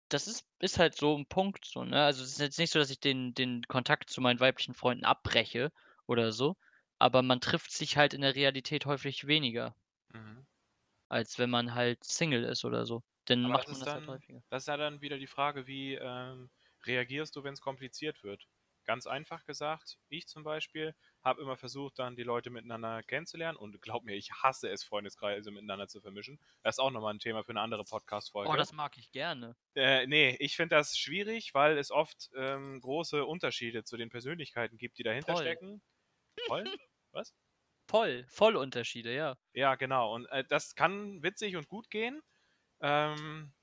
[0.09, 2.03] das ist ist halt so 'n Punkt so, ne?
[2.05, 5.05] Also, es ist jetzt nicht so, dass ich den den Kontakt zu meinen weiblichen Freunden
[5.05, 5.71] abbreche
[6.09, 6.57] oder so,
[6.99, 9.75] aber man trifft sich halt in der Realität häufig weniger,
[10.13, 10.45] Mhm.
[11.07, 13.03] als wenn man halt Single ist oder so.
[13.25, 14.41] Dann Aber das macht man das halt dann häufiger.
[14.49, 16.49] das ist ja dann wieder die Frage, wie, ähm,
[16.85, 18.47] reagierst du, wenn's kompliziert wird?
[18.85, 23.79] Ganz einfach gesagt, ich zum Beispiel habe immer versucht, dann die Leute miteinander kennenzulernen und
[23.81, 26.39] glaub mir, ich hasse es, Freundeskreise miteinander zu vermischen.
[26.63, 27.83] Das ist auch noch mal 'n Thema für 'ne andere
[28.43, 28.57] Oh, Podcast-Folge.
[28.57, 29.55] das mag ich gerne.
[29.75, 34.77] Äh, ne, ich finde das schwierig, weil es oft, ähm, große Unterschiede zu den Persönlichkeiten
[34.77, 35.35] gibt, die dahinter Voll.
[35.35, 35.81] stecken.
[36.47, 36.71] Voll?
[37.13, 37.33] Was?
[37.89, 39.35] Voll, voll Unterschiede, ja.
[39.53, 40.13] Ja, genau.
[40.13, 42.21] Und, äh, das kann witzig und gut gehen,
[42.81, 43.53] ähm,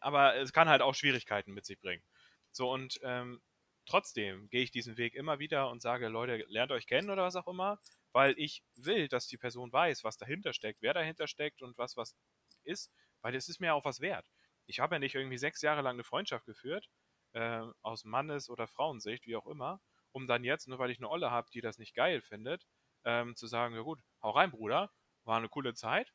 [0.00, 2.04] aber es kann halt auch Schwierigkeiten mit sich bringen.
[2.52, 3.42] So und, ähm,
[3.86, 7.36] trotzdem gehe ich diesen Weg immer wieder und sage: „Leute, lernt euch kennen“ oder was
[7.36, 7.80] auch immer,
[8.12, 11.96] weil ich will, dass die Person weiß, was dahinter steckt, wer dahinter steckt und was
[11.96, 12.16] was
[12.64, 14.30] ist, weil es ist mir auch was wert.
[14.66, 16.90] Ich habe ja nicht irgendwie 6 Jahre lang 'ne Freundschaft geführt,
[17.34, 19.80] äh, aus Mannes oder Frauensicht, wie auch immer,
[20.12, 22.66] um dann jetzt, nur weil ich 'ne Olle habe, die das nicht geil findet,
[23.04, 24.92] ähm, zu sagen: „Ja gut, hau rein, Bruder,
[25.24, 26.12] war 'ne coole Zeit,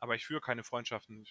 [0.00, 1.26] aber ich führe keine Freundschaften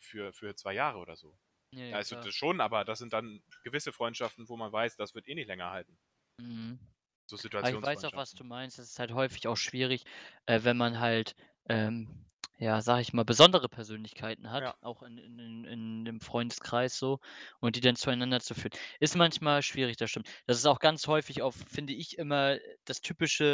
[0.00, 1.38] für für 2 Jahre oder so.“
[1.72, 5.14] Ja, ja, Also, das schon, aber das sind dann gewisse Freundschaften, wo man weiß, das
[5.14, 5.98] wird eh nicht länger halten.
[6.38, 6.78] Mhm.
[7.26, 8.78] So Aber ich weiß auch, was du meinst.
[8.78, 10.04] Es ist halt häufig auch schwierig,
[10.46, 11.36] äh, wenn man halt,
[11.68, 12.29] ähm,
[12.60, 14.76] ja, sage ich mal, besondere Persönlichkeiten hat, Ja.
[14.82, 17.18] auch in in in in dem Freundeskreis so
[17.60, 18.72] und die dann zueinander zu führen.
[19.00, 20.28] Ist manchmal schwierig, das stimmt.
[20.46, 23.44] Das ist auch ganz häufig auch, finde ich, immer das typische,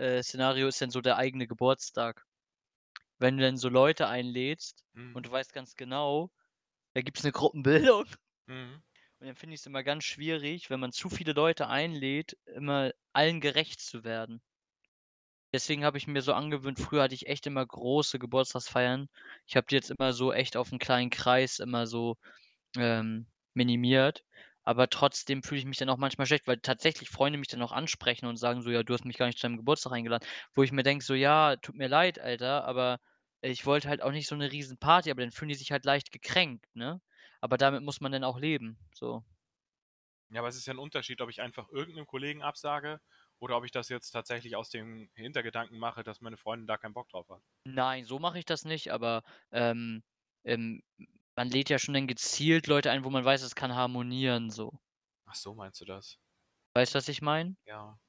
[0.00, 2.24] äh, äh, Szenario ist dann so der eigene Geburtstag.
[3.18, 5.28] Wenn du dann so Leute einlädst und Mhm.
[5.28, 6.30] du weißt ganz genau,
[6.94, 8.06] da gibt's 'ne Gruppenbildung.
[8.46, 8.82] Mhm.
[9.20, 13.40] Und dann finde ich's immer ganz schwierig, wenn man zu viele Leute einlädt, immer allen
[13.40, 14.42] gerecht zu werden.
[15.54, 19.08] Deswegen habe ich mir so angewöhnt früher hatte ich echt immer große Geburtstagsfeiern.
[19.46, 22.16] Ich habe die jetzt immer so echt auf 'n kleinen Kreis immer so,
[22.78, 24.24] ähm, minimiert,
[24.64, 27.72] aber trotzdem fühle ich mich dann auch manchmal schlecht, weil tatsächlich Freunde mich dann auch
[27.72, 30.62] ansprechen und sagen so: „Ja, du hast mich gar nicht zu deinem Geburtstag eingeladen.“ Wo
[30.64, 33.00] ich mir denke so: „Ja, tut mir leid, Alter, aber
[33.42, 36.12] ich wollte halt auch nicht so 'ne Riesenparty“, aber dann fühlen die sich halt leicht
[36.12, 37.00] gekränkt, ne?
[37.40, 39.24] Aber damit muss man dann auch leben, so.
[40.32, 43.00] Ja, aber es ist ja 'n Unterschied, ob ich einfach irgend 'nem Kollegen absage
[43.40, 46.94] oder ob ich das jetzt tatsächlich aus dem Hintergedanken mache, dass meine Freundin da keinen
[46.94, 47.42] Bock drauf hat.
[47.66, 49.22] Nein, so mache ich das nicht, aber,
[49.52, 50.02] ähm,
[50.44, 50.82] ähm,
[51.36, 54.80] man lädt ja schon dann gezielt Leute ein, wo man weiß, es kann harmonieren so.
[55.26, 56.16] Ach so, meinst du das?
[56.76, 57.56] Weißt du, was ich meine?
[57.66, 58.00] Ja.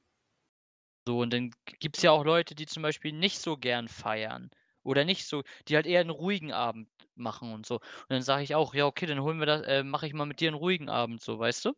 [1.08, 4.52] So, und dann g gibt's ja auch Leute, die zum Beispiel nicht so gern feiern
[4.84, 7.76] oder nicht so die halt eher 'n ruhigen Abend machen und so.
[7.78, 10.26] Und dann sage ich auch: „Ja, okay, dann holen wir da äh, mache ich mal
[10.26, 11.74] mit dir 'n ruhigen Abend“, so, weißt du?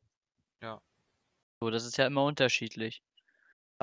[0.62, 0.82] Ja.
[1.62, 3.02] So, das ist ja immer unterschiedlich.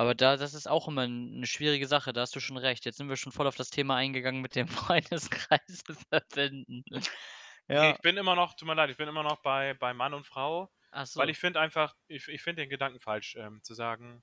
[0.00, 2.84] Aber da das ist auch immer 'n 'ne schwierige Sache, da hast du schon recht.
[2.86, 6.84] Jetzt sind wir schon voll auf das Thema eingegangen mit dem Freundeskreise verbinden.
[7.68, 7.96] Ja.
[7.96, 10.26] ich bin immer noch, tut mir leid, ich bin immer noch bei, bei Mann und
[10.26, 10.72] Frau,
[11.04, 11.04] so.
[11.14, 14.22] weil ich finde einfach, ich, ich finde den Gedanken falsch, ähm, zu sagen,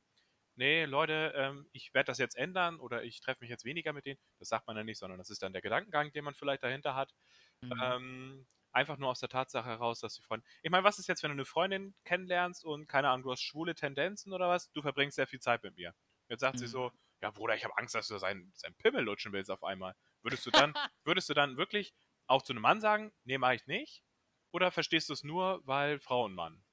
[0.56, 4.06] nee, Leute, ähm, ich werde das jetzt ändern oder ich treffe mich jetzt weniger mit
[4.06, 4.20] denen.
[4.40, 6.96] Das sagt man ja nicht, sondern das ist dann der Gedankengang, den man vielleicht dahinter
[6.96, 7.13] hat.
[7.62, 7.94] Mhm.
[7.94, 10.48] Ähm, einfach nur aus der Tatsache heraus, dass die Freundin.
[10.62, 13.42] Ich meine, was ist jetzt, wenn du eine Freundin kennenlernst und keine Ahnung, du hast
[13.42, 14.72] schwule Tendenzen oder was?
[14.72, 15.94] Du verbringst sehr viel Zeit mit mir.
[16.30, 16.70] Jetzt sagt sie Mhm.
[16.70, 19.96] so, ja Bruder, ich habe Angst, dass du seinen, seinen Pimmel lutschen willst auf einmal.
[20.22, 21.94] Würdest du dann, würdest du dann wirklich
[22.28, 24.04] auch zu einem Mann sagen, nee, mach ich nicht?
[24.52, 26.63] Oder verstehst du es nur, weil Frau und Mann?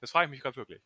[0.00, 0.82] Das frage ich mich gerade wirklich.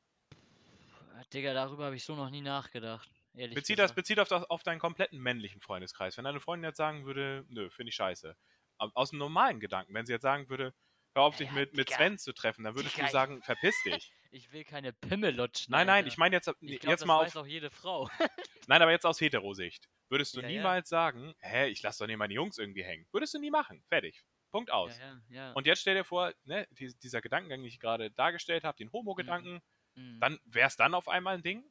[1.33, 3.09] Digga, darüber habe ich so noch nie nachgedacht.
[3.35, 3.97] Ehrlich Bezieht das, gesagt.
[3.97, 6.17] bezieht auf, das, auf deinen kompletten männlichen Freundeskreis.
[6.17, 8.37] Wenn deine Freundin jetzt sagen würde, nö, finde ich scheiße.
[8.81, 10.75] Au- Aus dem normalen Gedanken, wenn sie jetzt sagen würde,
[11.15, 11.97] hör auf, dich Ja, mit, mit Digga.
[11.99, 14.13] Sven zu treffen, dann würdest Digga, du sagen, verpiss dich.
[14.33, 15.73] Ich will keine Pimmel lutschen.
[15.73, 18.09] Nein, nein, ich meine jetzt, Ich glaub, jetzt das mal weiß auf, auch jede Frau.
[18.69, 19.89] nein, aber jetzt aus Heterosicht.
[20.09, 20.57] Würdest du Ja, ja.
[20.57, 23.09] niemals sagen, hä, ich lasse doch nicht meine Jungs irgendwie hängen.
[23.11, 23.83] Würdest du nie machen.
[23.89, 24.23] Fertig.
[24.53, 24.97] Punkt aus.
[24.99, 25.53] Ja, ja, ja.
[25.55, 28.93] Und jetzt stell dir vor, ne, die, dieser Gedankengang, den ich gerade dargestellt habe, den
[28.93, 29.61] Homo-Gedanken,
[29.97, 30.21] Mhm.
[30.21, 31.65] dann wäre es dann auf einmal ein Ding?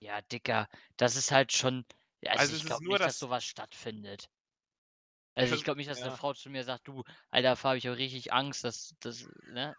[0.00, 1.86] Ja, Dicker, das ist halt schon.
[2.20, 4.28] Ja, also, Also, ich glaube nicht, dass das- sowas stattfindet.
[5.34, 6.06] Also ich glaube nicht, dass ja.
[6.06, 9.74] eine Frau zu mir sagt, du, Alter, habe ich auch richtig Angst, dass das, ne?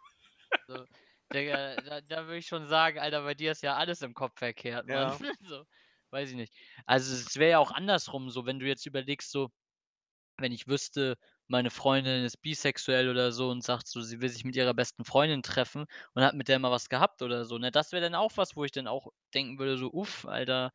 [0.68, 0.86] So,
[1.34, 4.38] Digga, da, da würde ich schon sagen, Alter, bei dir ist ja alles im Kopf
[4.38, 5.18] verkehrt, Mann.
[5.20, 5.20] Ja.
[5.48, 5.66] So,
[6.12, 6.54] weiß ich nicht.
[6.86, 9.52] Also es wäre ja auch andersrum, so wenn du jetzt überlegst, so,
[10.38, 14.46] wenn ich wüsste, meine Freundin ist bisexuell oder so und sagt so, sie will sich
[14.46, 17.72] mit ihrer besten Freundin treffen und hat mit der mal was gehabt oder so, ne?
[17.72, 20.72] Das wäre dann auch was, wo ich dann auch denken würde, so, uff, Alter,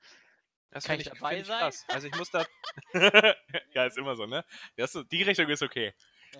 [0.70, 1.58] Das Kann finde ich ich, dabei ich sein?
[1.58, 1.84] krass.
[1.90, 2.44] Also ich muss da.
[3.74, 4.44] ja, ist immer so, ne?
[4.76, 5.94] Das, die Richtung ist okay.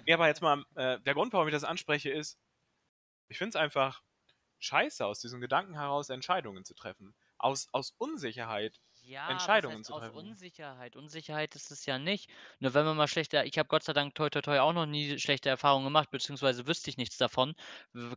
[0.07, 2.38] Nee, aber jetzt mal, äh, der Grund, warum ich das anspreche, ist,
[3.29, 4.03] ich finde es einfach
[4.61, 7.14] scheiße, aus diesem Gedanken heraus Entscheidungen zu treffen.
[7.38, 8.81] Aus, aus Unsicherheit.
[9.01, 10.11] Ja, Entscheidungen heißt zu aus treffen.
[10.11, 10.97] Unsicherheit.
[10.97, 12.31] Unsicherheit ist es ja nicht.
[12.59, 14.87] Nur wenn man mal schlechte, ich habe Gott sei Dank toi toi toi auch noch
[14.87, 17.55] nie schlechte Erfahrungen gemacht, beziehungsweise wüsste ich nichts davon.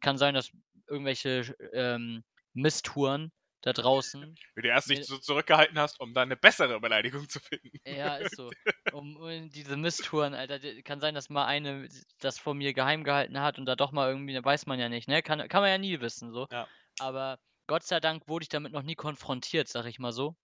[0.01, 0.51] Kann sein, dass
[0.87, 6.35] irgendwelche ähm, Misttouren da draußen, Wie du erst dich so zurückgehalten hast, um dann eine
[6.37, 7.71] bessere Beleidigung zu finden.
[7.85, 8.53] ja, ist so,
[8.89, 11.87] um, um diese Misttouren, Alter, kann sein, dass mal eine
[12.19, 15.07] das vor mir geheim gehalten hat und da doch mal irgendwie, weiß man ja nicht,
[15.07, 15.21] ne?
[15.23, 16.47] Kann, kann man ja nie wissen, so.
[16.49, 16.69] Ja.
[16.99, 20.35] Aber Gott sei Dank wurde ich damit noch nie konfrontiert, sag ich mal so.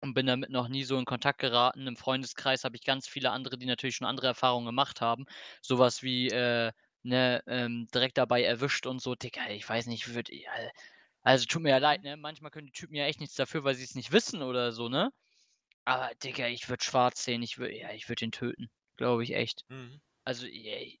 [0.00, 1.86] Und bin damit noch nie so in Kontakt geraten.
[1.86, 5.26] Im Freundeskreis habe ich ganz viele andere, die natürlich schon andere Erfahrungen gemacht haben.
[5.62, 6.72] Sowas wie, äh,
[7.02, 9.14] ne, ähm, direkt dabei erwischt und so.
[9.14, 10.32] Digga, ich weiß nicht, ich würde.
[11.24, 12.16] Also tut mir ja leid, ne?
[12.16, 14.88] Manchmal können die Typen ja echt nichts dafür, weil sie es nicht wissen oder so,
[14.88, 15.12] ne?
[15.84, 17.42] Aber, Digga, ich würde schwarz sehen.
[17.42, 18.70] Ich würde, ja, ich würde ihn töten.
[18.96, 19.64] Glaube ich echt.
[19.68, 20.00] Mhm.
[20.24, 21.00] Also, ey,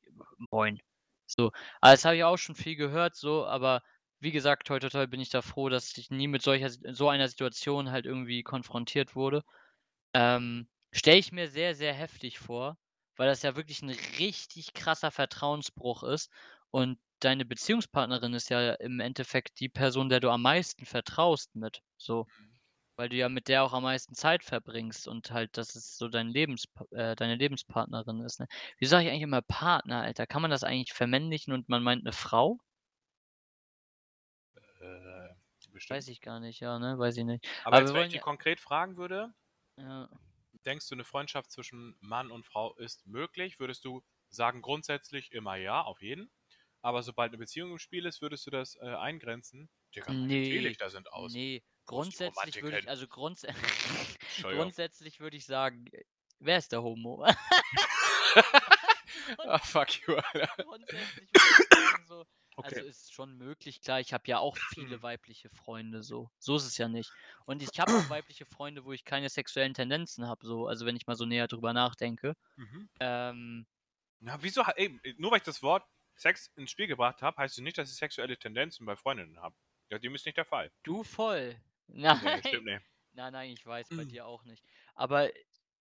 [0.52, 0.80] moin.
[1.26, 1.52] So.
[1.80, 3.82] Aber das habe ich auch schon viel gehört, so, aber
[4.20, 7.08] wie gesagt, toi toi toi bin ich da froh, dass ich nie mit solcher so
[7.08, 9.42] einer Situation halt irgendwie konfrontiert wurde.
[10.14, 12.78] Ähm, Stelle ich mir sehr, sehr heftig vor,
[13.16, 16.30] weil das ja wirklich ein richtig krasser Vertrauensbruch ist.
[16.72, 21.80] Und deine Beziehungspartnerin ist ja im Endeffekt die Person, der du am meisten vertraust mit.
[21.98, 22.26] So.
[22.96, 26.08] Weil du ja mit der auch am meisten Zeit verbringst und halt, dass es so
[26.08, 28.40] dein Lebens, äh, deine Lebenspartnerin ist.
[28.40, 28.46] Ne?
[28.78, 30.26] Wie sage ich eigentlich immer Partner, Alter?
[30.26, 32.58] Kann man das eigentlich vermännlichen und man meint eine Frau?
[34.80, 35.34] Äh,
[35.70, 35.96] bestimmt.
[35.98, 36.98] Weiß ich gar nicht, ja, ne?
[36.98, 37.46] Weiß ich nicht.
[37.64, 39.34] Aber, aber jetzt, wenn ich dich ja- konkret fragen würde,
[39.76, 40.08] Ja.
[40.64, 43.58] denkst du, eine Freundschaft zwischen Mann und Frau ist möglich?
[43.60, 46.30] Würdest du sagen, grundsätzlich immer ja, auf jeden.
[46.82, 49.70] Aber sobald eine Beziehung im Spiel ist, würdest du das äh, eingrenzen?
[49.94, 51.32] Digga, Nee, Teelichter sind aus.
[51.32, 53.46] Nee, grundsätzlich würde ich, also grunds
[54.42, 56.02] grundsätzlich würde ich sagen, äh,
[56.40, 57.24] wer ist der Homo?
[59.38, 60.48] Ah, fuck you, Alter.
[60.56, 62.24] grundsätzlich würde ich sagen, so,
[62.56, 62.66] Okay.
[62.76, 66.30] Also ist schon möglich, klar, ich habe ja auch viele weibliche Freunde, so.
[66.38, 67.10] So ist es ja nicht.
[67.46, 70.66] Und ich habe auch weibliche Freunde, wo ich keine sexuellen Tendenzen habe, so.
[70.66, 72.34] Also wenn ich mal so näher drüber nachdenke.
[72.56, 72.90] mhm.
[73.00, 73.66] Ähm,
[74.20, 74.62] Na, wieso?
[74.76, 77.90] Ey, nur weil ich das Wort Sex ins Spiel gebracht habe, heißt es nicht, dass
[77.90, 79.56] ich sexuelle Tendenzen bei Freundinnen habe.
[79.90, 80.70] Ja, dem ist nicht der Fall.
[80.84, 81.56] du voll.
[81.88, 82.20] Nein.
[82.24, 82.82] Nee, stimmt nicht.
[83.14, 84.08] Nein, nein, ich weiß, bei Mm.
[84.08, 84.64] dir auch nicht.
[84.94, 85.28] Aber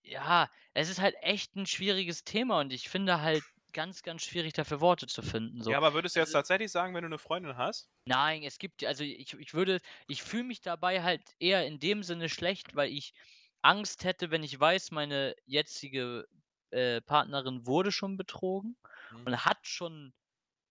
[0.03, 3.41] ja, es ist halt echt ein schwieriges Thema und ich finde halt
[3.71, 5.61] ganz, ganz schwierig dafür Worte zu finden.
[5.63, 5.71] So.
[5.71, 7.89] Ja, aber würdest du jetzt Also- tatsächlich sagen, wenn du eine Freundin hast?
[8.03, 12.03] Nein, es gibt, also ich, ich würde, ich fühle mich dabei halt eher in dem
[12.03, 13.13] Sinne schlecht, weil ich
[13.61, 16.27] Angst hätte, wenn ich weiß, meine jetzige
[16.71, 18.75] äh, Partnerin wurde schon betrogen
[19.11, 19.23] Mhm.
[19.27, 20.13] und hat schon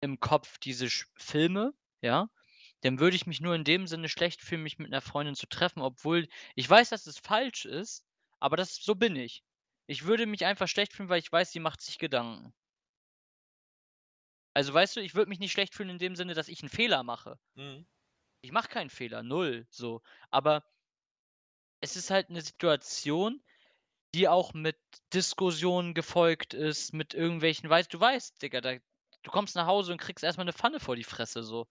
[0.06, 2.30] im Kopf diese Sch Filme, ja,
[2.82, 5.48] dann würde ich mich nur in dem Sinne schlecht fühlen, mich mit einer Freundin zu
[5.48, 8.06] treffen, obwohl ich weiß, dass es falsch ist,
[8.40, 9.44] aber das so bin ich.
[9.88, 12.54] Ich würde mich einfach schlecht fühlen, weil ich weiß, sie macht sich Gedanken.
[14.54, 16.70] Also weißt du, ich würde mich nicht schlecht fühlen in dem Sinne, dass ich einen
[16.70, 17.38] Fehler mache.
[17.56, 17.86] Mhm.
[18.42, 20.02] Ich mache keinen Fehler, null, so.
[20.32, 20.64] Aber
[21.82, 23.44] es ist halt eine Situation,
[24.14, 24.78] die auch mit
[25.14, 28.78] Diskussionen gefolgt ist, mit irgendwelchen weißt du weißt, Digga, da
[29.26, 31.68] du kommst nach Hause und kriegst erst mal 'ne Pfanne vor die Fresse so.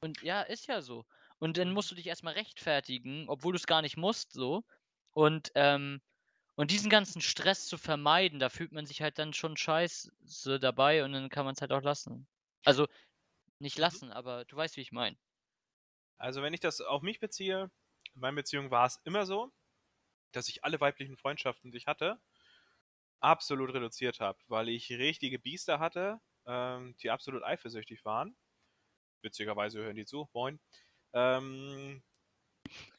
[0.00, 1.04] Und ja, ist ja so.
[1.38, 1.72] Und dann Mhm.
[1.72, 4.64] musst du dich erst mal rechtfertigen, obwohl du's gar nicht musst so.
[5.12, 6.00] Und, ähm
[6.56, 11.04] und diesen ganzen Stress zu vermeiden, da fühlt man sich halt dann schon scheiße dabei
[11.04, 12.28] und dann kann man's halt auch lassen.
[12.64, 12.88] Also,
[13.60, 13.98] nicht Mhm.
[13.98, 15.18] lassen, aber du weißt, wie ich meine.
[16.18, 17.70] Also, wenn ich das auf mich beziehe,
[18.14, 19.52] in meinen Beziehungen war's immer so,
[20.32, 22.20] dass ich alle weiblichen Freundschaften, die ich hatte
[23.22, 28.36] absolut reduziert habe, weil ich richtige Biester hatte, ähm, die absolut eifersüchtig waren.
[29.22, 30.60] Witzigerweise hören die zu, moin.
[31.14, 32.02] Ähm,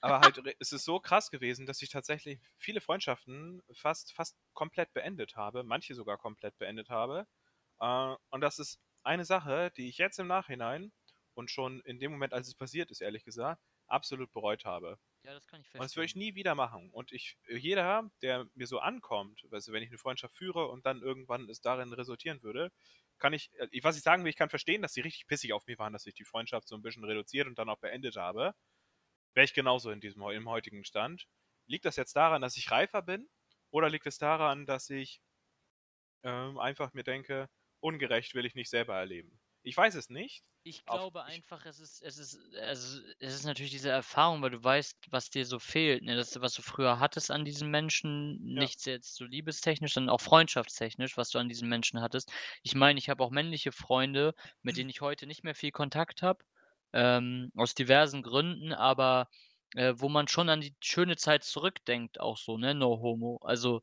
[0.01, 4.93] aber halt es ist so krass gewesen, dass ich tatsächlich viele Freundschaften fast fast komplett
[4.93, 7.27] beendet habe, manche sogar komplett beendet habe.
[7.79, 10.93] Äh, und das ist eine Sache, die ich jetzt im Nachhinein
[11.35, 14.99] und schon in dem Moment, als es passiert ist, ehrlich gesagt, absolut bereut habe.
[15.23, 16.17] Ja, das kann ich Und das würde ich verstehen.
[16.17, 16.91] nie wieder machen.
[16.91, 21.01] Und ich jeder, der mir so ankommt, du, wenn ich 'ne Freundschaft führe und dann
[21.01, 22.71] irgendwann es darin resultieren würde,
[23.19, 25.67] kann ich äh, was ich sagen will, ich kann verstehen, dass die richtig pissig auf
[25.67, 28.53] mich waren, dass ich die Freundschaft so 'n bisschen reduziert und dann auch beendet habe.
[29.35, 31.27] Wäre ich genauso in diesem im heutigen Stand.
[31.67, 33.29] Liegt das jetzt daran, dass ich reifer bin
[33.71, 35.21] oder liegt es daran, dass ich
[36.23, 37.49] ähm, einfach mir denke:
[37.79, 40.43] „Ungerecht will ich nicht selber erleben.“ Ich weiß es nicht.
[40.63, 44.41] Ich Auf glaube ich einfach, es ist es ist also, es ist natürlich diese Erfahrung,
[44.41, 46.15] weil du weißt, was dir so fehlt, ne?
[46.17, 48.69] Das, was du früher hattest an diesem Menschen, Ja.
[48.69, 52.31] nicht jetzt so liebestechnisch, sondern auch freundschaftstechnisch, was du an diesen Menschen hattest.
[52.63, 56.21] Ich meine, ich habe auch männliche Freunde, mit denen ich heute nicht mehr viel Kontakt
[56.21, 56.43] habe,
[56.93, 59.29] ähm, aus diversen Gründen, aber,
[59.75, 63.37] äh, wo man schon an die schöne Zeit zurückdenkt auch so, ne, no homo.
[63.43, 63.81] Also,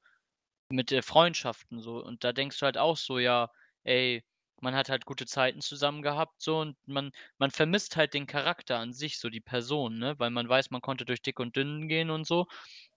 [0.68, 2.02] mit, äh, Freundschaften so.
[2.04, 3.50] Und da denkst du halt auch so: „Ja,
[3.84, 4.24] ey,
[4.64, 8.78] man hat halt gute Zeiten zusammen gehabt so und man man vermisst halt den Charakter
[8.80, 11.88] an sich, so die Person, ne, weil man weiß, man konnte durch dick und dünn
[11.88, 12.46] gehen und so.“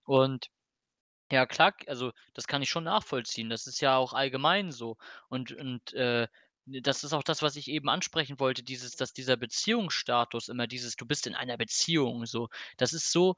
[0.06, 0.50] Und
[1.32, 3.50] ja klar, also, das kann ich schon nachvollziehen.
[3.50, 4.98] Das ist ja auch allgemein so.
[5.30, 6.28] Und und, äh,
[6.68, 10.96] das ist auch das, was ich eben ansprechen wollte, dieses dass dieser Beziehungsstatus immer dieses:
[10.98, 12.50] „Du bist in einer Beziehung“, so.
[12.78, 13.36] Das ist so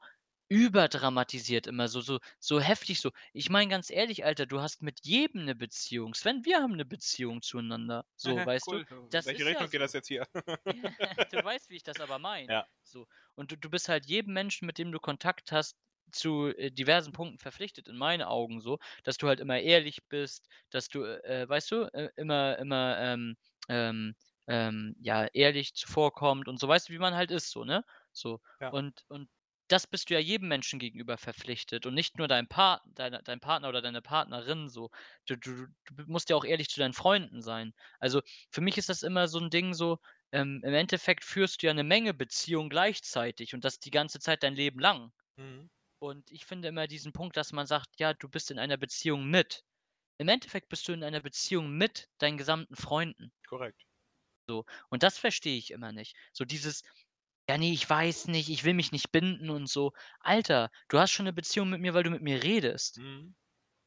[0.50, 3.12] überdramatisiert immer, so so so heftig so.
[3.34, 6.14] Ich meine ganz ehrlich, Alter, du hast mit jedem 'ne Beziehung.
[6.14, 8.80] Sven, wir haben 'ne Beziehung zueinander, so, weißt du?
[8.80, 9.08] Cool.
[9.10, 9.94] Das Welche ist ja Richtung geht das so.
[9.94, 10.26] jetzt hier?
[11.30, 12.66] Du weißt, wie ich das aber meine, Ja.
[12.84, 13.06] so.
[13.36, 15.76] Und du du bist halt jedem Menschen, mit dem du Kontakt hast,
[16.12, 20.48] zu, äh, diversen Punkten verpflichtet in meinen Augen so, dass du halt immer ehrlich bist,
[20.70, 23.36] dass du, äh, weißt du, äh, immer immer, ähm,
[23.68, 24.14] ähm,
[24.48, 27.84] ähm, ja, ehrlich zuvorkommst und so, weißt du, wie man halt ist so, ne?
[28.12, 28.40] So.
[28.60, 28.74] Ja.
[28.74, 29.28] Und und
[29.72, 33.40] das bist du ja jedem Menschen gegenüber verpflichtet und nicht nur deinem Part deiner deinem
[33.40, 34.90] Partner oder deiner Partnerin so.
[35.26, 37.72] Du du du musst ja auch ehrlich zu deinen Freunden sein.
[38.00, 39.98] Also, für mich ist das immer so 'n Ding so,
[40.32, 44.42] ähm, im Endeffekt führst du ja 'ne Menge Beziehungen gleichzeitig und das die ganze Zeit
[44.42, 45.12] dein Leben lang.
[45.36, 45.70] Mhm.
[46.00, 49.26] Und ich finde immer diesen Punkt, dass man sagt: „Ja, du bist in einer Beziehung
[49.30, 49.64] mit“
[50.18, 53.32] im Endeffekt bist du in einer Beziehung mit deinen gesamten Freunden.
[53.46, 53.84] Korrekt.
[54.48, 54.64] So.
[54.88, 56.16] Und das verstehe ich immer nicht.
[56.32, 56.82] So dieses:
[57.50, 61.10] „Ja, ne, ich weiß nicht, ich will mich nicht binden und so.“ Alter, du hast
[61.12, 62.98] schon 'ne Beziehung mit mir, weil du mit mir redest.
[62.98, 63.34] Mhm.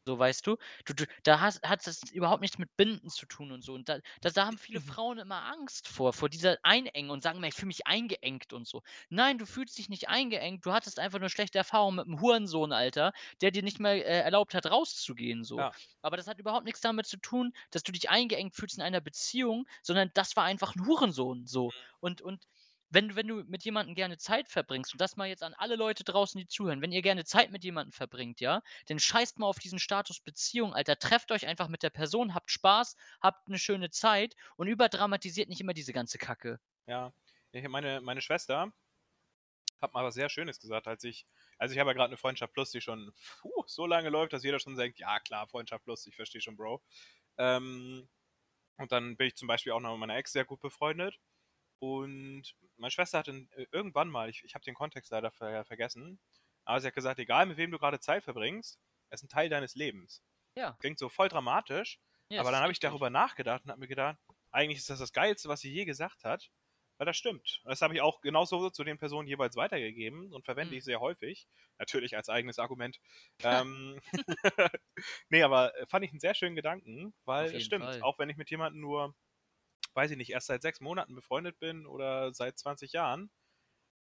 [0.08, 0.58] So, weißt du?
[0.86, 3.74] Du du da hast hat das überhaupt nichts mit Binden zu tun und so.
[3.74, 7.42] Und da da da haben viele Frauen immer Angst vor, vor dieser Einengung und sagen
[7.44, 8.82] „Ich fühle mich eingeengt“ und so.
[9.10, 12.74] Nein, du fühlst dich nicht eingeengt, du hattest einfach nur schlechte Erfahrungen mit 'm Hurensohn,
[12.74, 15.68] Alter, der dir nicht mal, äh, erlaubt hat, rauszugehen so.
[15.68, 15.74] Ja.
[16.02, 19.02] Aber das hat überhaupt nix damit zu tun, dass du dich eingeengt fühlst in einer
[19.02, 21.72] Beziehung, sondern das war einfach 'n Hurensohn so.
[21.72, 21.94] Mhm.
[22.02, 22.46] Und und
[22.94, 25.76] wenn du wenn du mit jemandem gerne Zeit verbringst und das mal jetzt an alle
[25.76, 29.48] Leute draußen, die zuhören, wenn ihr gerne Zeit mit jemandem verbringt, ja, dann scheißt mal
[29.48, 30.98] auf diesen Status Beziehung, Alter.
[31.00, 35.62] Trefft euch einfach mit der Person, habt Spaß, habt 'ne schöne Zeit und überdramatisiert nicht
[35.62, 36.60] immer diese ganze Kacke.
[36.88, 37.14] Ja.
[37.70, 38.74] Meine meine Schwester
[39.82, 41.28] hat mal was sehr Schönes gesagt, als ich
[41.58, 44.44] also, ich habe ja grad 'ne Freundschaft Plus, die schon, puh, so lange läuft, dass
[44.44, 46.82] jeder schon denkt: „Ja klar, Freundschaft Plus, ich verstehe schon, Bro.“
[47.38, 48.10] Ähm,
[48.78, 51.20] und dann bin ich zum Beispiel auch noch mit meiner Ex sehr gut befreundet.
[51.84, 55.66] Und meine Schwester hat dann i irgendwann mal ich ich habe den Kontext leider ver
[55.66, 56.20] vergessen,
[56.66, 59.50] aber sie hat gesagt: „Egal, mit wem du grade Zeit verbringst, er ist 'n Teil
[59.50, 60.24] deines Lebens.“
[60.56, 60.78] Ja.
[60.80, 63.88] Klingt so voll dramatisch, Ja, es aber dann habe ich darüber nachgedacht und habe mir
[63.90, 64.20] gedacht:
[64.52, 66.52] „Eigentlich ist das das Geilste, was sie je gesagt hat“,
[66.98, 67.62] weil das stimmt.
[67.66, 70.78] Das habe ich auch genauso zu den Personen jeweils weitergegeben und verwende Mhm.
[70.78, 71.48] ich sehr häufig,
[71.80, 73.00] natürlich als eigenes Argument.
[73.44, 74.02] Ähm,
[75.30, 78.04] ne, aber, äh, fand ich 'n sehr schönen Gedanken, weil es stimmt, Fall.
[78.04, 79.16] auch wenn ich mit jemandem nur,
[79.96, 83.32] weiß ich nicht, erst seit 6 Monaten befreundet bin oder seit 20 Jahren,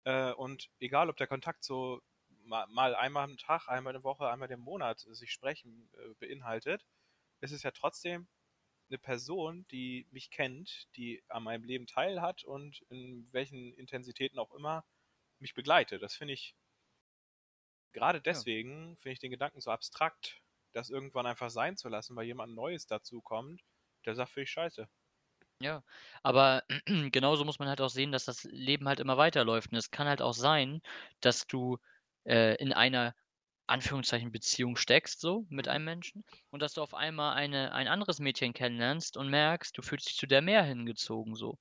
[0.05, 4.05] äh, und egal, ob der Kontakt so ma mal einmal am Tag, einmal in der
[4.05, 6.85] Woche, einmal im Monat sich sprechen, äh, beinhaltet,
[7.41, 8.27] ist es ja trotzdem
[8.89, 14.51] 'ne Person, die mich kennt, die an meinem Leben teilhat und in welchen Intensitäten auch
[14.53, 14.85] immer
[15.39, 16.01] mich begleitet.
[16.03, 16.53] Das finde ich
[17.95, 18.45] grade Ja.
[18.45, 20.41] deswegen finde ich den Gedanken so abstrakt
[20.73, 23.61] das irgendwann einfach sein zu lassen, weil jemand Neues dazu kommt,
[24.05, 24.89] der sagt, finde ich scheiße.
[25.63, 25.83] Ja,
[26.23, 26.63] aber
[27.11, 29.71] genauso muss man halt auch sehen, dass das Leben halt immer weiterläuft.
[29.71, 30.81] Und es kann halt auch sein,
[31.21, 31.77] dass du,
[32.25, 33.15] äh, in einer
[33.67, 38.19] Anführungszeichen Beziehung steckst so mit einem Menschen und dass du auf einmal eine ein anderes
[38.19, 41.59] Mädchen kennenlernst und merkst, du fühlst dich zu der mehr hingezogen so.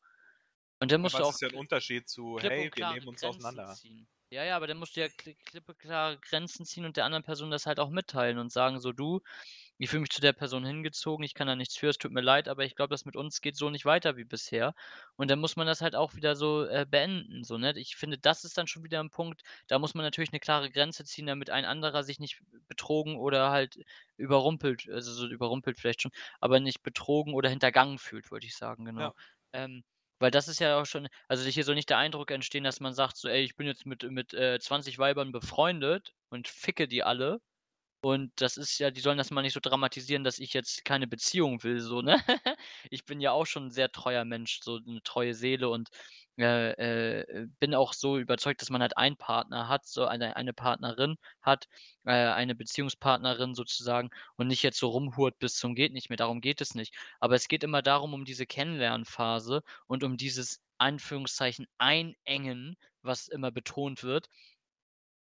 [0.81, 3.07] Und dann musst aber du auch ist ja 'n kl Unterschied zu: „Hey, wir leben
[3.09, 4.09] uns Grenzen auseinander.“ ziehen.
[4.33, 7.25] Ja, ja, aber dann musst du ja kli klipp klare Grenzen ziehen und der anderen
[7.25, 9.21] Person das halt auch mitteilen und sagen so: „Du,
[9.79, 12.21] ich fühle mich zu der Person hingezogen, ich kann da nichts für, es tut mir
[12.21, 14.75] leid, aber ich glaube, das mit uns geht so nicht weiter wie bisher.“
[15.17, 17.73] Und dann muss man das halt auch wieder so, äh, beenden, so, ne?
[17.77, 20.71] Ich finde, das ist dann schon wieder 'n Punkt, da muss man natürlich 'ne klare
[20.71, 23.79] Grenze ziehen, damit ein anderer sich nicht betrogen oder halt
[24.17, 28.85] überrumpelt also, so überrumpelt vielleicht schon, aber nicht betrogen oder hintergangen fühlt, wollte ich sagen,
[28.99, 29.13] Ja.
[29.13, 29.15] genau.
[29.53, 29.83] Ähm,
[30.19, 32.95] weil das ist ja auch schon also, hier soll nicht der Eindruck entstehen, dass man
[32.95, 37.03] sagt so: „Ey, ich bin jetzt mit mit, äh, 20 Weibern befreundet und ficke die
[37.03, 37.41] alle.“
[38.05, 41.07] Und das ist ja die sollen das mal nicht so dramatisieren, dass ich jetzt keine
[41.07, 42.17] Beziehung will so, ne?
[42.91, 45.89] Ich bin ja auch schon 'n sehr treuer Mensch, so 'ne treue Seele und,
[46.37, 50.53] äh, äh, bin auch so überzeugt, dass man halt einen Partner hat, so eine eine
[50.53, 51.69] Partnerin hat,
[52.05, 56.41] äh, eine Beziehungspartnerin sozusagen und nicht jetzt so rumhurt bis zum geht nicht mehr, darum
[56.41, 56.95] geht es nicht.
[57.21, 63.53] Aber es geht immer darum, um diese Kennenlernphase und um dieses Anführungszeichen Einengen, was immer
[63.53, 64.27] betont wird.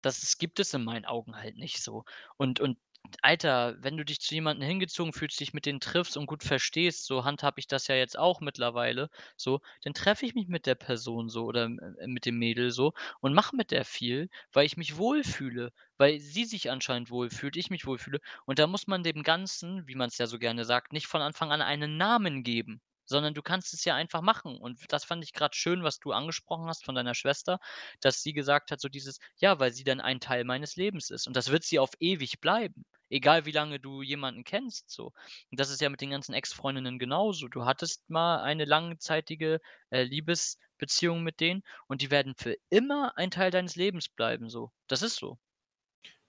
[0.01, 2.03] Das es gibt es in meinen Augen halt nicht so.
[2.37, 2.77] Und und
[3.21, 7.05] Alter, wenn du dich zu jemandem hingezogen fühlst, dich mit denen triffst und gut verstehst,
[7.05, 10.75] so handhabe ich das ja jetzt auch mittlerweile so, dann treffe ich mich mit der
[10.75, 14.75] Person so oder, äh, mit dem Mädel so und mache mit der viel, weil ich
[14.77, 18.19] mich wohlfühle, weil sie sich anscheinend wohlfühlt, ich mich wohlfühle.
[18.45, 21.51] Und da muss man dem Ganzen, wie man's ja so gerne sagt, nicht von Anfang
[21.51, 24.57] an einen Namen geben, sondern du kannst es ja einfach machen.
[24.57, 27.59] Und das fand ich grad schön, was du angesprochen hast von deiner Schwester,
[28.01, 31.27] dass sie gesagt hat, so dieses: „Ja, weil sie dann ein Teil meines Lebens ist.“
[31.27, 35.11] Und das wird sie auf ewig bleiben, egal wie lange du jemanden kennst so.
[35.51, 37.47] Und das ist ja mit den ganzen Ex-Freundinnen genauso.
[37.47, 43.31] Du hattest mal eine langzeitige, äh, Liebesbeziehung mit denen und die werden für immer ein
[43.31, 44.71] Teil deines Lebens bleiben so.
[44.87, 45.39] Das ist so.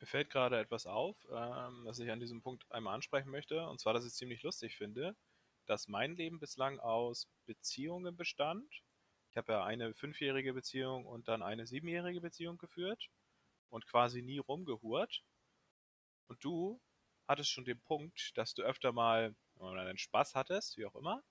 [0.00, 3.78] Mir fällt grade etwas auf, ähm, was ich an diesem Punkt einmal ansprechen möchte, und
[3.80, 5.16] zwar, dass ich's ziemlich lustig finde,
[5.70, 8.82] dass mein Leben bislang aus Beziehungen bestand.
[9.30, 13.08] Ich habe ja eine fünfjährige Beziehung und dann eine siebenjährige Beziehung geführt
[13.68, 15.22] und quasi nie rumgehurt.
[16.26, 16.80] Und du
[17.28, 21.22] hattest schon den Punkt, dass du öfter mal deinen Spaß hattest, wie auch immer.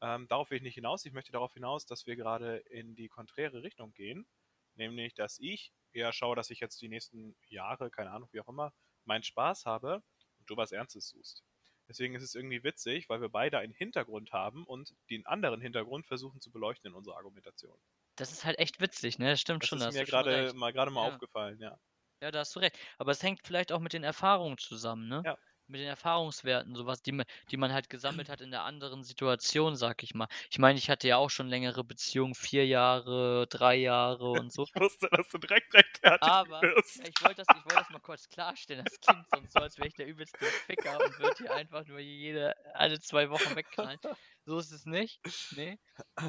[0.00, 1.04] Ähm, darauf will ich nicht hinaus.
[1.04, 4.26] Ich möchte darauf hinaus, dass wir gerade in die konträre Richtung gehen,
[4.74, 8.48] nämlich, dass ich eher schaue, dass ich jetzt die nächsten Jahre, keine Ahnung, wie auch
[8.48, 8.72] immer,
[9.04, 10.02] meinen Spaß habe
[10.40, 11.44] und du was Ernstes suchst.
[11.88, 16.06] Deswegen ist es irgendwie witzig, weil wir beide einen Hintergrund haben und den anderen Hintergrund
[16.06, 17.78] versuchen zu beleuchten in unserer Argumentation.
[18.16, 19.30] Das ist halt echt witzig, ne?
[19.30, 20.54] Das stimmt Das schon, da ist mir recht.
[20.54, 21.04] mal grade mal Ja.
[21.04, 21.78] aufgefallen, ja.
[22.22, 22.78] Ja, da hast du recht.
[22.98, 25.24] Aber es hängt vielleicht auch mit den Erfahrungen zusammen, ne?
[25.24, 25.38] Ja.
[25.68, 29.76] Mit den Erfahrungswerten, so was, die die man halt gesammelt hat in der anderen Situation,
[29.76, 30.28] sage ich mal.
[30.50, 34.66] Ich meine, ich hatte ja auch schon längere Beziehungen, 4 Jahre, 3 Jahre und so.
[34.66, 37.00] Ich wusste, dass du direkt rechtfertigen Aber wirst.
[37.02, 38.84] ich wollte das ich wollte das mal kurz klarstellen.
[38.84, 41.98] Das klingt sonst so, als wäre ich der übelste Ficker und würde hier einfach nur
[42.00, 44.00] jede alle 2 Wochen wegknallen.
[44.44, 45.78] So ist es nicht, ne?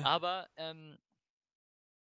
[0.02, 1.00] Aber, ähm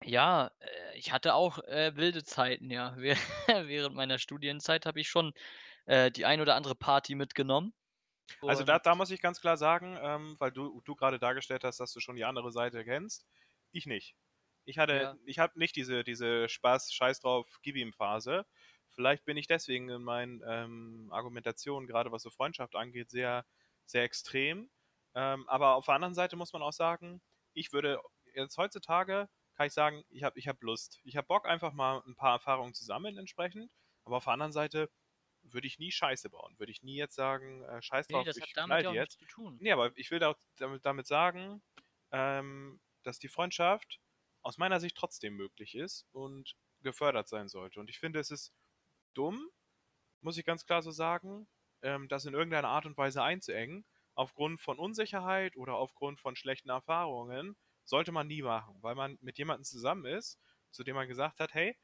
[0.05, 2.97] ja, äh, ich hatte auch, äh, wilde Zeiten, ja.
[2.99, 5.33] Wäh während meiner Studienzeit habe ich schon,
[5.89, 7.75] äh, die ein oder andere Party mitgenommen.
[8.47, 11.65] Also, da Und da muss ich ganz klar sagen, ähm, weil du du grade dargestellt
[11.65, 13.27] hast, dass du schon die andere Seite kennst,
[13.73, 14.17] ich nicht.
[14.65, 15.19] Ich hatte Ja.
[15.27, 18.47] ich habe nicht diese diese Spaß, Scheiß drauf, gib ihm Phase.
[18.91, 23.45] Vielleicht bin ich deswegen in meinen, ähm, Argumentationen, grade was so Freundschaft angeht, sehr
[23.87, 24.71] sehr extrem.
[25.15, 27.21] Ähm, aber auf der anderen Seite muss man auch sagen,
[27.55, 28.01] ich würde
[28.35, 31.01] jetzt heutzutage kann ich sagen, ich habe ich habe Lust.
[31.05, 33.71] Ich habe Bock, einfach mal 'n paar Erfahrungen zu sammeln entsprechend,
[34.05, 34.89] aber auf der anderen Seite
[35.55, 36.59] würde ich nie Scheiße bauen.
[36.59, 38.97] Würde ich nie jetzt sagen: „Äh, scheiß drauf, das hat ich damit knall ja auch
[38.97, 39.61] nichts jetzt.“ zu tun.
[39.61, 41.63] Ne, aber ich will da damit damit sagen,
[42.13, 44.01] ähm, dass die Freundschaft
[44.43, 47.81] aus meiner Sicht trotzdem möglich ist und gefördert sein sollte.
[47.81, 48.53] Und ich finde, es ist
[49.15, 49.49] dumm,
[50.21, 51.49] muss ich ganz klar so sagen,
[51.83, 53.85] ähm, das in irgendeiner Art und Weise einzuengen.
[54.15, 59.39] Aufgrund von Unsicherheit oder aufgrund von schlechten Erfahrungen sollte man nie machen, weil man mit
[59.39, 60.41] jemandem zusammen ist,
[60.71, 61.77] zu dem man gesagt hat: „Hey,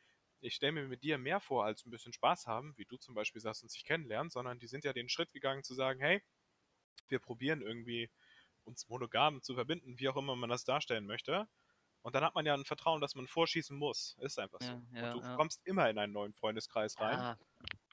[0.45, 3.14] ich stelle mir mit dir mehr vor als 'n bisschen Spaß haben“, wie du zum
[3.14, 6.22] Beispiel sagst und sich kennenlernen, sondern die sind ja den Schritt gegangen zu sagen: „Hey,
[7.09, 8.11] wir probieren irgendwie,
[8.64, 11.49] uns monogam zu verbinden“, wie auch immer man das darstellen möchte.
[12.03, 14.16] Und dann hat man ja 'n Vertrauen, das man vorschießen muss.
[14.20, 14.76] Ist einfach so.
[14.76, 15.38] Ja, Und ja, du ja.
[15.38, 17.26] kommst immer in einen neuen Freundeskreis rein.
[17.26, 17.38] Ja.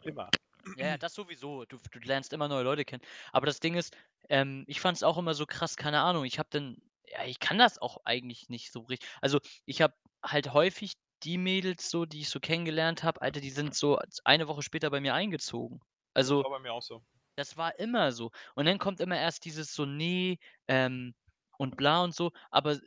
[0.03, 0.31] Immer.
[0.77, 1.65] Ja, das sowieso.
[1.65, 3.01] Du du lernst immer neue Leute kennen.
[3.33, 3.95] Aber das Ding ist,
[4.29, 6.77] ähm, ich fand's auch immer so krass, keine Ahnung, ich habe dann
[7.07, 10.93] ja, ich kann das auch eigentlich nicht so rich also, ich habe halt häufig
[11.24, 14.89] die Mädels so, die ich so kennengelernt habe, Alter, die sind so eine Woche später
[14.89, 15.82] bei mir eingezogen.
[16.26, 17.03] Das Also war bei mir auch so.
[17.38, 18.32] Das war immer so.
[18.55, 21.15] Und dann kommt immer erst dieses so: „Ne, ähm,
[21.57, 22.80] und bla und so.“ Aber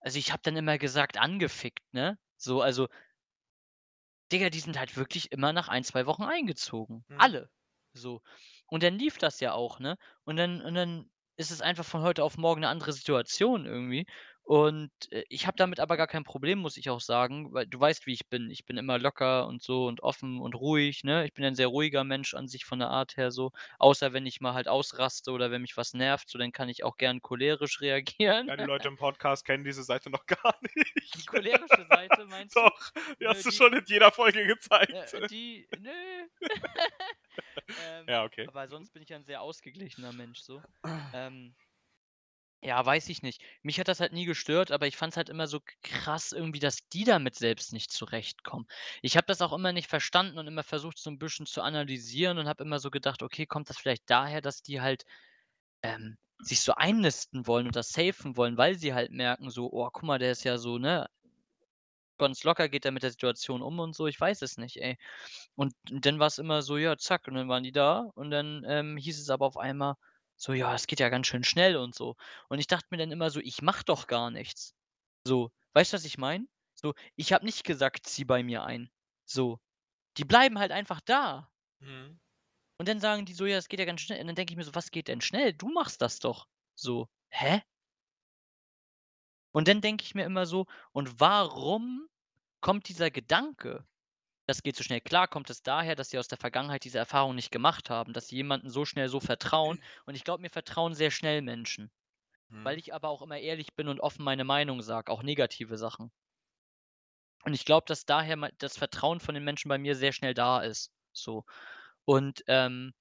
[0.00, 2.18] also, ich habe dann immer gesagt: „Angefickt“, ne?
[2.36, 2.88] So, also
[4.32, 7.04] Digga, die sind halt wirklich immer nach 1, 2 Wochen eingezogen.
[7.10, 7.28] Mhm.
[7.28, 7.50] Alle.
[7.94, 8.22] So.
[8.66, 9.96] Und dann lief das ja auch, ne?
[10.24, 14.06] Und dann und dann ist es einfach von heute auf morgen 'ne andere Situation irgendwie.
[14.48, 17.78] Und, äh, ich habe damit aber gar kein Problem, muss ich auch sagen, weil du
[17.78, 18.50] weißt, wie ich bin.
[18.50, 21.26] Ich bin immer locker und so und offen und ruhig, ne?
[21.26, 23.52] Ich bin ein sehr ruhiger Mensch an sich von der Art her so.
[23.78, 26.82] Außer wenn ich mal halt ausraste oder wenn mich was nervt, so, dann kann ich
[26.82, 28.48] auch gern cholerisch reagieren.
[28.48, 30.58] Ja, die Leute im Podcast kennen diese Seite noch gar
[31.14, 31.24] Die nicht.
[31.24, 32.64] cholerische Seite meinst du?
[32.64, 32.90] Doch,
[33.20, 35.12] die hast du die schon in jeder Folge gezeigt.
[35.12, 36.28] äh, die nö.
[37.76, 38.48] Ähm, Ja, okay.
[38.48, 40.64] aber sonst bin ich ja 'n sehr ausgeglichener Mensch so.
[41.12, 41.56] Ähm
[42.62, 43.42] ja, weiß ich nicht.
[43.62, 46.88] Mich hat das halt nie gestört, aber ich fand's halt immer so krass irgendwie, dass
[46.88, 48.66] die damit selbst nicht zurechtkommen.
[49.02, 52.38] Ich habe das auch immer nicht verstanden und immer versucht, so 'n bisschen zu analysieren
[52.38, 55.04] und habe immer so gedacht: „Okay, kommt das vielleicht daher, dass die halt,
[55.82, 59.88] ähm, sich so einnisten wollen und das safen wollen, weil sie halt merken so: ‚Oh,
[59.92, 61.08] guck mal, der ist ja so, ne
[62.18, 64.96] ganz locker geht er mit der Situation um und so.‘“ Ich weiß es nicht, ey.
[65.56, 68.96] Und dann war's immer so, ja, zack, und dann waren die da und dann, ähm,
[68.96, 69.94] hieß es aber auf einmal
[70.38, 72.16] so: „Ja, es geht ja ganz schön schnell und so.“
[72.48, 74.74] Und ich dachte mir dann immer so: „Ich mache doch gar nichts.“
[75.26, 76.46] So, weißt du, was ich meine?
[76.74, 78.90] So, ich habe nicht gesagt: „Zieh bei mir ein.“
[79.26, 79.60] So.
[80.18, 81.50] Die bleiben halt einfach da.
[81.80, 82.20] Mhm.
[82.78, 84.56] Und dann sagen die so: „Ja, es geht ja ganz schnell.“ Und dann denke ich
[84.58, 85.52] mir so: „Was geht denn schnell?
[85.54, 87.08] Du machst das doch.“ So.
[87.30, 87.62] Hä?
[89.52, 92.08] Und dann denke ich mir immer so: „Und warum
[92.60, 93.86] kommt dieser Gedanke,
[94.48, 97.36] das geht zu schnell?“ Klar kommt es daher, dass sie aus der Vergangenheit diese Erfahrung
[97.36, 99.78] nicht gemacht haben, dass sie jemanden so schnell so vertrauen.
[100.06, 101.92] Und ich glaube, mir vertrauen sehr schnell Menschen,
[102.64, 102.80] weil Mhm.
[102.80, 106.12] ich aber auch immer ehrlich bin und offen meine Meinung sage, auch negative Sachen.
[107.44, 110.60] Und ich glaube, dass daher das Vertrauen von den Menschen bei mir sehr schnell da
[110.60, 111.44] ist, so.
[112.04, 112.94] Und, ähm,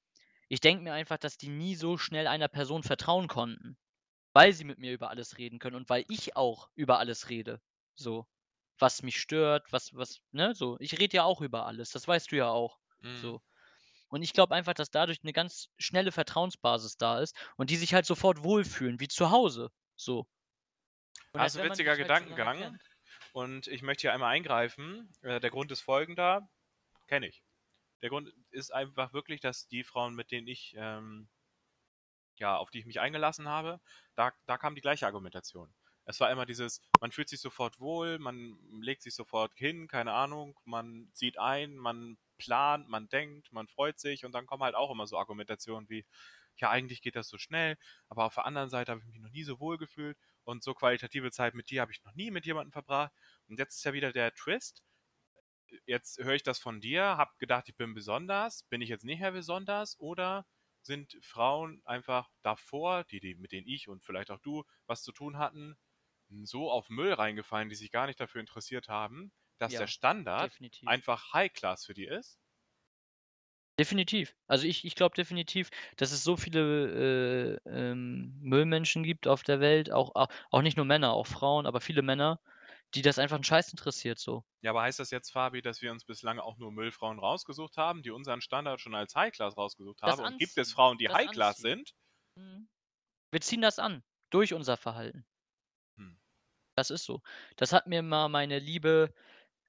[0.49, 3.77] ich denke mir einfach, dass die nie so schnell einer Person vertrauen konnten,
[4.33, 7.61] weil sie mit mir über alles reden können und weil ich auch über alles rede,
[7.95, 8.27] so.
[8.81, 10.77] Was mich stört, was was ne, so.
[10.79, 13.33] Ich rede ja auch über alles, das weißt du ja auch, Mhm.
[13.33, 13.41] so.
[14.09, 17.93] Und ich glaube einfach, dass dadurch 'ne ganz schnelle Vertrauensbasis da ist und die sich
[17.95, 20.27] halt sofort wohlfühlen, wie zu Hause, so.
[21.35, 22.81] Und Das ist 'n wenn man witziger halt Gedankengang kennt.
[23.33, 25.11] und ich möchte hier einmal eingreifen.
[25.21, 26.49] Äh, der Grund ist folgender:
[27.07, 27.43] Kenne ich.
[28.03, 31.29] Der Grund ist einfach wirklich, dass die Frauen, mit denen ich, ähm
[32.39, 33.79] ja, auf die ich mich eingelassen habe,
[34.15, 35.73] da da kam die gleiche Argumentation.
[36.07, 40.13] Es war immer dieses: Man fühlt sich sofort wohl, man legt sich sofort hin, keine
[40.13, 44.75] Ahnung, man zieht ein, man plant, man denkt, man freut sich und dann kommen halt
[44.75, 46.05] auch immer so Argumentationen wie:
[46.57, 47.77] „Ja, eigentlich geht das so schnell,
[48.09, 50.73] aber auf der anderen Seite habe ich mich noch nie so wohl gefühlt und so
[50.73, 53.13] qualitative Zeit mit dir habe ich noch nie mit jemandem verbracht.“
[53.47, 54.83] Und jetzt ist ja wieder der Twist.
[55.85, 58.63] Jetzt höre ich das von dir, habe gedacht, ich bin besonders.
[58.63, 60.45] Bin ich jetzt nicht mehr besonders oder
[60.81, 65.11] sind Frauen einfach davor, die die mit denen ich und vielleicht auch du was zu
[65.11, 65.75] tun hatten,
[66.43, 70.59] so auf Müll reingefallen, die sich gar nicht dafür interessiert haben, dass der Ja, Standard
[70.59, 70.81] definitiv.
[70.85, 72.39] einfach High Class für die ist?
[73.79, 74.35] Definitiv.
[74.47, 79.59] Also, ich ich glaube definitiv, dass es so viele, äh, ähm, Müllmenschen gibt auf der
[79.59, 80.13] Welt, auch
[80.49, 82.39] auch nicht nur Männer, auch Frauen, aber viele Männer,
[82.95, 84.43] die das einfach 'n Scheiß interessiert so.
[84.61, 88.03] Ja, aber heißt das jetzt, Fabi, dass wir uns bislang auch nur Müllfrauen rausgesucht haben,
[88.03, 90.19] die unseren Standard schon als High Class rausgesucht Das haben?
[90.21, 91.61] Und gibt es anziehen, Frauen, die das High Class anziehen.
[91.61, 91.93] sind?
[92.35, 92.69] Mhm.
[93.31, 95.25] Wir ziehen das an, durch unser Verhalten.
[96.77, 97.21] Das ist so.
[97.55, 99.11] Das hat mir mal meine liebe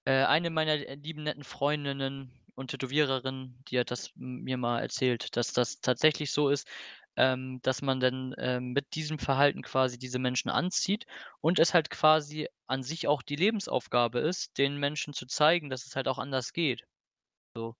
[0.07, 5.37] äh, eine meiner, äh, lieben, netten Freundinnen und Tätowiererin, die hat das mir mal erzählt,
[5.37, 6.69] dass das tatsächlich so ist,
[7.17, 11.07] ähm, dass man dann, ähm, mit diesem Verhalten quasi diese Menschen anzieht
[11.41, 15.87] und es halt quasi an sich auch die Lebensaufgabe ist, den Menschen zu zeigen, dass
[15.87, 16.85] es halt auch anders geht,
[17.55, 17.77] so.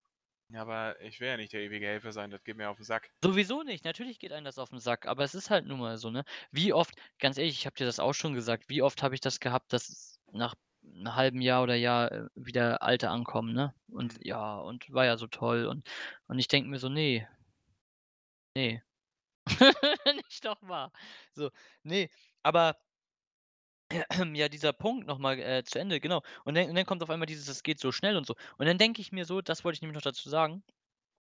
[0.51, 2.85] Ja, aber ich will ja nicht der ewige Helfer sein, das geht mir auf 'n
[2.85, 3.11] Sack.
[3.23, 5.99] Sowieso nicht, natürlich geht einem das auf 'n Sack, aber es ist halt nun mal
[5.99, 6.25] so, ne?
[6.51, 9.21] Wie oft ganz ehrlich, ich habe dir das auch schon gesagt, wie oft habe ich
[9.21, 13.75] das gehabt, dass nach 'n halben Jahr oder Jahr, äh, wieder Alte ankommen, ne?
[13.91, 14.21] Und Mhm.
[14.23, 15.87] ja, und war ja so toll und
[16.29, 17.29] und ich denke mir so: „Ne.“
[18.57, 18.83] „Ne.“
[20.17, 20.91] Nicht noch mal.
[21.35, 21.51] So,
[21.85, 22.09] ne,
[22.43, 22.77] aber
[24.35, 26.23] ja, dieser Punkt noch mal, äh, zu Ende, genau.
[26.45, 28.35] Und dann und dann kommt auf einmal dieses: „Es geht so schnell“ und so.
[28.59, 30.63] Und dann denke ich mir so das wollte ich nämlich noch dazu sagen,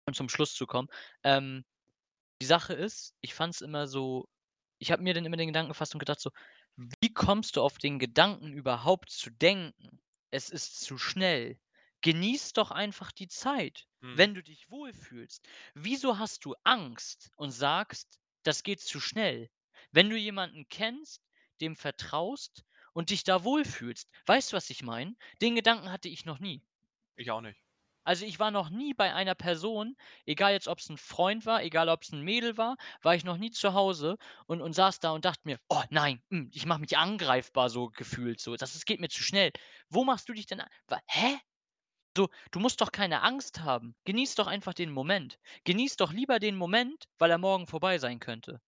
[0.07, 0.89] um zum Schluss zu kommen.
[1.23, 1.65] Ähm,
[2.41, 4.29] die Sache ist, ich fand's immer so
[4.79, 6.31] ich habe mir dann immer den Gedanken gefasst und gedacht so:
[6.77, 11.59] „Wie kommst du auf den Gedanken überhaupt zu denken, es ist zu schnell?
[12.01, 14.13] Genieß doch einfach die Zeit, Mhm.
[14.13, 15.47] wenn du dich wohlfühlst.
[15.75, 19.49] Wieso hast du Angst und sagst, das geht zu schnell,
[19.91, 21.28] wenn du jemanden kennst,
[21.61, 25.15] dem vertraust und dich da wohlfühlst?“ Weißt du, was ich meine?
[25.41, 26.63] Den Gedanken hatte ich noch nie.
[27.15, 27.63] Ich auch nicht.
[28.05, 29.95] Also, ich war noch nie bei einer Person,
[30.25, 33.51] egal jetzt ob's 'n Freund war, egal ob's 'n Mädel war, war ich noch nie
[33.51, 36.97] zu Hause und und saß da und dachte mir: „Oh nein, hm, ich mache mich
[36.97, 38.55] angreifbar“, so gefühlt so.
[38.57, 39.51] Das es geht mir zu schnell.
[39.89, 41.37] Wo machst du dich denn a wa hä?
[42.17, 43.95] So, du musst doch keine Angst haben.
[44.05, 45.39] Genieß doch einfach den Moment.
[45.65, 48.61] Genieß doch lieber den Moment, weil er morgen vorbei sein könnte.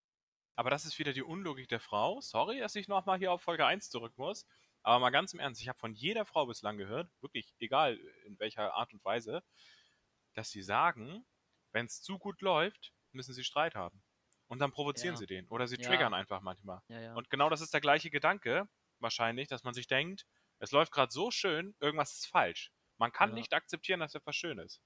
[0.62, 2.22] Aber das ist wieder die Unlogik der Frau.
[2.22, 4.46] Sorry, dass ich noch mal hier auf Folge 1 zurück muss.
[4.84, 7.96] Aber mal ganz im Ernst, ich habe von jeder Frau bislang gehört, wirklich egal
[8.28, 9.42] in welcher Art und Weise,
[10.36, 11.26] dass sie sagen,
[11.72, 14.04] wenn's zu gut läuft, müssen sie Streit haben.
[14.50, 15.20] Und dann provozieren Ja.
[15.20, 15.88] sie den oder sie Ja.
[15.90, 16.84] triggern einfach manchmal.
[16.90, 17.16] Ja.
[17.16, 20.28] Und genau das ist der gleiche Gedanke wahrscheinlich, dass man sich denkt,
[20.60, 22.72] es läuft grad so schön, irgendwas ist falsch.
[22.98, 24.80] Man kann nicht akzeptieren, dass etwas schön ist.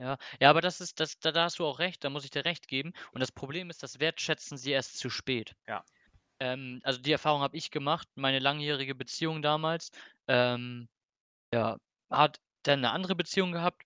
[0.00, 0.16] Ja.
[0.40, 2.44] Ja, aber das ist das da da hast du auch recht, da muss ich dir
[2.44, 2.92] recht geben.
[3.12, 5.54] Und das Problem ist, das wertschätzen sie erst zu spät.
[5.68, 5.84] Ja.
[6.40, 8.08] Ähm, also, die Erfahrung habe ich gemacht.
[8.16, 9.90] Meine langjährige Beziehung damals,
[10.28, 10.88] ähm,
[11.54, 11.78] ja,
[12.10, 13.84] hat dann 'ne andere Beziehung gehabt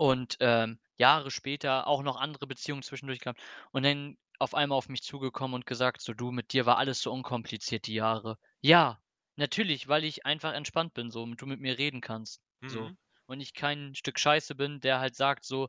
[0.00, 3.40] und, ähm, Jahre später auch noch andere Beziehungen zwischendurch gehabt
[3.72, 7.00] und dann auf einmal auf mich zugekommen und gesagt so: „Du, mit dir war alles
[7.00, 9.00] so unkompliziert die Jahre.“ Ja,
[9.36, 12.92] natürlich, weil ich einfach entspannt bin so und du mit mir reden kannst, so.
[13.26, 15.68] Und ich kein Stück Scheiße bin, der halt sagt so: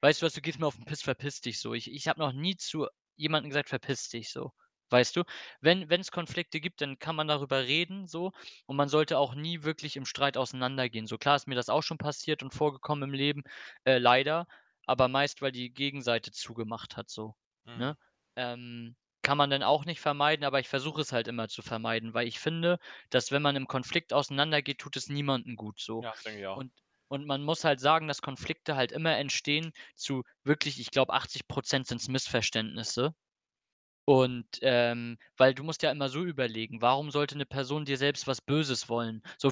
[0.00, 1.74] „Weißt du was, du gehst mir auf 'n Piss, verpiss dich“, so.
[1.74, 2.86] Ich ich habe noch nie zu
[3.16, 4.52] jemandem gesagt: „Verpiss dich“, so,
[4.90, 5.24] weißt du?
[5.60, 8.32] Wenn wenn's Konflikte gibt, dann kann man darüber reden so
[8.66, 11.06] und man sollte auch nie wirklich im Streit auseinandergehen.
[11.06, 13.42] So, klar ist mir das auch schon passiert und vorgekommen im Leben,
[13.84, 14.46] äh, leider,
[14.86, 17.34] aber meist, weil die Gegenseite zugemacht hat so,
[17.66, 17.86] Mhm.
[17.86, 17.96] ne?
[18.36, 22.14] Ähm, kann man dann auch nicht vermeiden, aber ich versuche es halt immer zu vermeiden,
[22.14, 22.78] weil ich finde,
[23.10, 26.04] dass wenn man im Konflikt auseinandergeht, tut es niemandem gut so.
[26.04, 26.62] Ja, denke ich auch.
[26.62, 26.72] Und
[27.08, 31.86] und man muss halt sagen, dass Konflikte halt immer entstehen zu wirklich, ich glaube, 80%
[31.86, 33.14] sind's Missverständnisse.
[34.08, 38.26] Und, ähm weil du musst ja immer so überlegen, warum sollte 'ne Person dir selbst
[38.28, 39.22] was Böses wollen?
[39.38, 39.50] So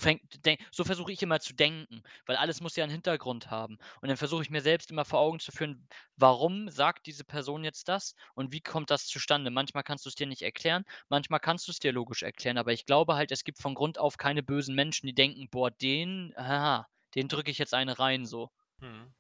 [0.72, 3.78] so versuche ich immer zu denken, weil alles muss ja 'n Hintergrund haben.
[4.02, 7.64] Und dann versuche ich mir selbst immer vor Augen zu führen, warum sagt diese Person
[7.64, 9.50] jetzt das und wie kommt das zustande?
[9.50, 13.14] Manchmal kannst du's dir nicht erklären, manchmal kannst du's dir logisch erklären, aber ich glaube
[13.16, 17.28] halt, es gibt von Grund auf keine bösen Menschen, die denken: „Boah, den ha, den
[17.28, 18.50] drücke ich jetzt eine rein“, so.
[18.80, 19.14] Mhm.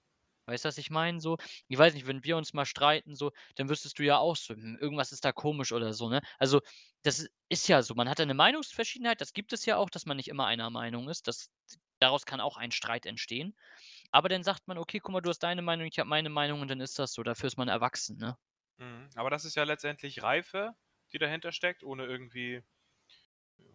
[0.46, 1.36] Weißt du, was ich meine so?
[1.68, 4.54] Ich weiß nicht, wenn wir uns mal streiten so, dann wüsstest du ja auch so:
[4.54, 6.20] „Hm, irgendwas ist da komisch“ oder so, ne?
[6.38, 6.60] Also,
[7.02, 7.94] das ist ja so.
[7.94, 10.68] Man hat da 'ne Meinungsverschiedenheit, das gibt es ja auch, dass man nicht immer einer
[10.70, 11.28] Meinung ist.
[11.28, 11.48] Das
[11.98, 13.54] daraus kann auch ein Streit entstehen.
[14.12, 16.60] Aber dann sagt man: „Okay, guck mal, du hast deine Meinung, ich habe meine Meinung“
[16.62, 17.22] und dann ist das so.
[17.22, 18.36] Dafür ist man erwachsen, ne?
[18.78, 19.10] Mhm.
[19.14, 20.74] Aber das ist ja letztendlich Reife,
[21.12, 22.62] die dahinter steckt, ohne irgendwie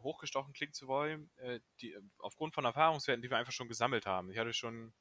[0.03, 4.31] hochgestochen klingen zu wollen, äh, die aufgrund von Erfahrungswerten, die wir einfach schon gesammelt haben.
[4.31, 4.93] Ich hatte schon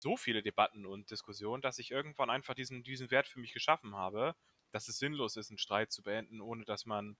[0.00, 3.96] so viele Debatten und Diskussionen, dass ich irgendwann einfach diesen diesen Wert für mich geschaffen
[3.96, 4.36] habe,
[4.72, 7.18] dass es sinnlos ist, 'n Streit zu beenden, ohne dass man,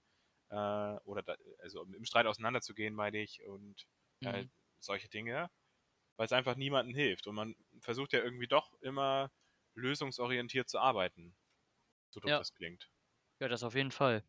[0.49, 0.55] äh
[1.05, 3.87] oder da also, im Streit auseinanderzugehen, meine ich und,
[4.23, 4.49] äh, Mhm.
[4.79, 5.51] solche Dinge,
[6.17, 7.27] weil's einfach niemandem hilft.
[7.27, 9.31] Und man versucht ja irgendwie doch immer
[9.75, 11.37] lösungsorientiert zu arbeiten,
[12.11, 12.39] so doof Ja.
[12.39, 12.89] das klingt.
[13.41, 14.23] Ja, das auf jeden Fall.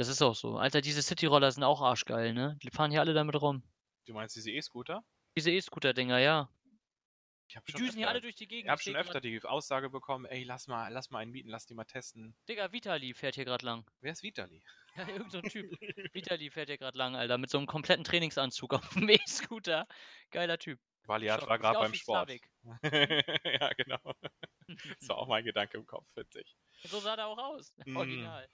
[0.00, 0.56] Das ist auch so.
[0.58, 2.56] Alter, diese Cityroller sind auch arschgeil, ne?
[2.62, 3.64] Die fahren hier alle damit rum.
[4.06, 5.04] Du meinst diese E-Scooter?
[5.36, 6.50] Diese E-Scooter-Dinger, ja.
[7.50, 8.70] Ich habe Die schon düsen hier alle öfter durch die ich Gegend.
[8.70, 11.48] habe Ich schon sehe öfter die Aussage bekommen: „Ey, lass mal lass mal einen mieten,
[11.50, 13.84] lass die mal testen.“ Digga, Vitali fährt hier grad lang.
[14.00, 14.64] Wer ist Vitali?
[14.96, 15.68] Ja, irgend so 'n Typ.
[16.14, 19.86] Vitali fährt hier grad lang, Alter, mit so 'nem kompletten Trainingsanzug auf'm E-Scooter.
[20.30, 20.80] Geiler Typ.
[21.26, 21.52] Schock.
[21.60, 22.34] war aus beim Sport.
[22.82, 24.14] Ja, genau.
[25.00, 26.54] Das war auch mein Gedanke im Kopf, witzig.
[26.84, 28.38] So sah der auch aus, Mhm.
[28.38, 28.48] original.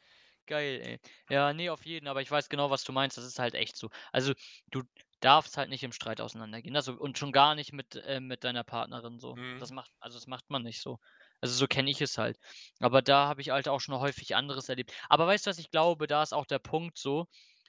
[0.46, 1.00] Geil, ey.
[1.30, 3.16] Ja, ne, auf jeden, aber ich weiß genau, was du meinst.
[3.16, 3.88] Das ist halt echt so.
[4.12, 4.34] Also,
[4.70, 4.82] du
[5.20, 8.62] darfst halt nicht im Streit auseinandergehen, also und schon gar nicht mit äh, mit deiner
[8.62, 9.38] Partnerin so.
[9.56, 9.72] Das Mhm.
[9.72, 10.98] macht also, das macht man nicht so.
[11.40, 12.38] Also, so kenne ich es halt.
[12.80, 14.92] Aber da habe ich halt auch schon häufig anderes erlebt.
[15.08, 16.06] Aber weißt du, was ich glaube?
[16.06, 17.26] Da ist auch der Punkt so,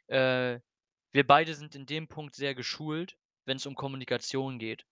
[0.08, 0.60] äh,
[1.14, 4.86] wir beide sind in dem Punkt sehr geschult, wenn's um Kommunikation geht.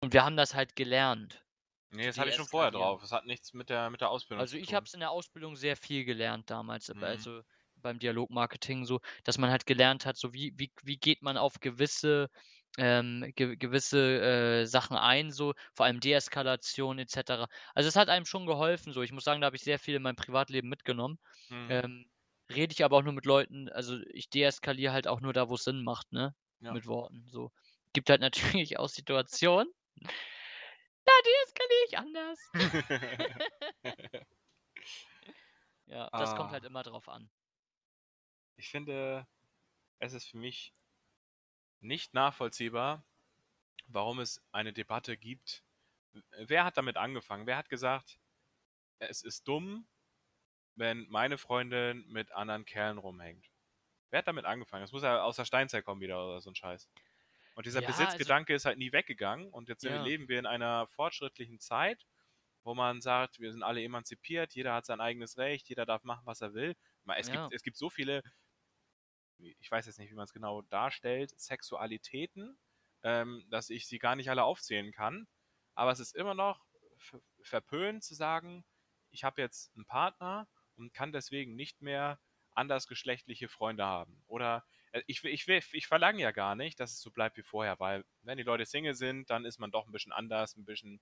[0.00, 1.43] Und wir haben das halt gelernt,
[1.94, 3.00] Ne, zu das hatte ich schon vorher drauf.
[3.02, 4.86] Das hat nichts mit der mit der Ausbildung Also, zu ich habe tun.
[4.86, 7.26] es in der Ausbildung sehr viel gelernt damals, Mhm.
[7.30, 7.42] also,
[7.76, 11.60] beim Dialogmarketing so, dass man halt gelernt hat, so wie wie wie geht man auf
[11.60, 12.28] gewisse
[12.78, 17.46] ähm, ge gewisse, äh, Sachen ein so, vor allem Deeskalation et cetera.
[17.74, 19.02] Also, es hat einem schon geholfen so.
[19.02, 21.18] Ich muss sagen, da habe ich sehr viel in meinem Privatleben mitgenommen.
[21.50, 21.84] Mhm.
[21.84, 22.06] Ähm,
[22.52, 25.62] rede ich aber auch nur mit Leuten also, ich deeskaliere halt auch nur da, wo's
[25.64, 26.78] Sinn macht, ne, Ja.
[26.78, 27.52] mit Worten so.
[27.92, 28.20] Gibt halt
[28.66, 29.70] natürlich auch Situationen
[31.54, 32.52] da deeskaliere ich anders.
[35.86, 36.64] Ja, das kommt halt Ah.
[36.64, 37.30] immer drauf an.
[38.56, 39.26] Ich finde,
[40.00, 40.72] es ist für mich
[41.80, 43.04] nicht nachvollziehbar,
[43.86, 45.64] warum es eine Debatte gibt.
[46.38, 47.46] Wer hat damit angefangen?
[47.46, 48.18] Wer hat gesagt:
[49.00, 49.88] „Es ist dumm,
[50.76, 53.50] wenn meine Freundin mit anderen Kerlen rumhängt?“
[54.10, 54.82] Wer hat damit angefangen?
[54.84, 56.88] Das muss ja aus der Steinzeit kommen wieder oder so 'n Scheiß.
[57.54, 59.50] Und dieser Ja, also Besitzgedanke ist halt nie weggegangen.
[59.52, 60.02] Und jetzt Ja.
[60.04, 62.06] leben wir in einer fortschrittlichen Zeit,
[62.64, 66.26] wo man sagt, wir sind alle emanzipiert, jeder hat sein eigenes Recht, jeder darf machen,
[66.26, 66.76] was er will.
[67.16, 67.32] Es, Ja.
[67.32, 68.22] gibt, es gibt so viele,
[69.38, 72.58] ich weiß jetzt nicht, wie man es genau darstellt, Sexualitäten,
[73.02, 75.26] ähm, dass ich sie gar nicht alle aufzählen kann.
[75.74, 76.64] Aber es ist immer noch
[76.98, 78.64] ver- verpönt zu sagen,
[79.10, 82.20] ich habe jetzt einen Partner und kann deswegen nicht mehr
[82.54, 84.22] andersgeschlechtliche Freunde haben.
[84.26, 84.64] Oder
[85.06, 87.78] ich, will- ich, will- ich verlange ja gar nicht, dass es so bleibt wie vorher,
[87.80, 91.00] weil wenn die Leute Single sind, dann ist man doch ein bisschen anders, ein bisschen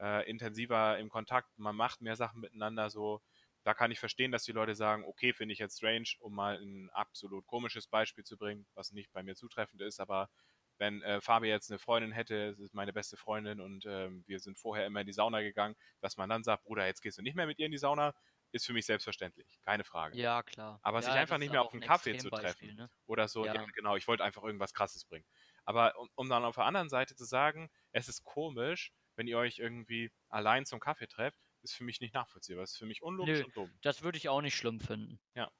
[0.00, 3.20] äh, intensiver im Kontakt, man macht mehr Sachen miteinander so.
[3.62, 6.56] Da kann ich verstehen, dass die Leute sagen, okay, finde ich jetzt strange, um mal
[6.58, 10.30] ein absolut komisches Beispiel zu bringen, was nicht bei mir zutreffend ist, aber
[10.78, 14.40] wenn äh, Fabi jetzt eine Freundin hätte, das ist meine beste Freundin und ähm, wir
[14.40, 17.22] sind vorher immer in die Sauna gegangen, dass man dann sagt, Bruder, jetzt gehst du
[17.22, 18.14] nicht mehr mit ihr in die Sauna,
[18.52, 20.18] ist für mich selbstverständlich, keine Frage.
[20.18, 20.80] Ja, klar.
[20.82, 22.74] Aber ja, sich einfach nicht mehr auf einen ein Kaffee zu treffen.
[22.74, 22.90] Ne?
[23.06, 23.54] Oder so, ja.
[23.54, 23.64] Ja.
[23.74, 25.26] genau, ich wollte einfach irgendwas Krasses bringen.
[25.64, 29.38] Aber um, um dann auf der anderen Seite zu sagen, es ist komisch, wenn ihr
[29.38, 32.62] euch irgendwie allein zum Kaffee trefft, ist für mich nicht nachvollziehbar.
[32.62, 33.44] Das ist für mich unlogisch Nö.
[33.44, 33.78] und dumm.
[33.82, 35.20] Das würde ich auch nicht schlimm finden.
[35.34, 35.50] Ja.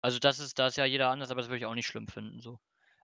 [0.00, 2.06] Also das ist, da ist ja jeder anders, aber das würde ich auch nicht schlimm
[2.06, 2.40] finden.
[2.40, 2.60] So.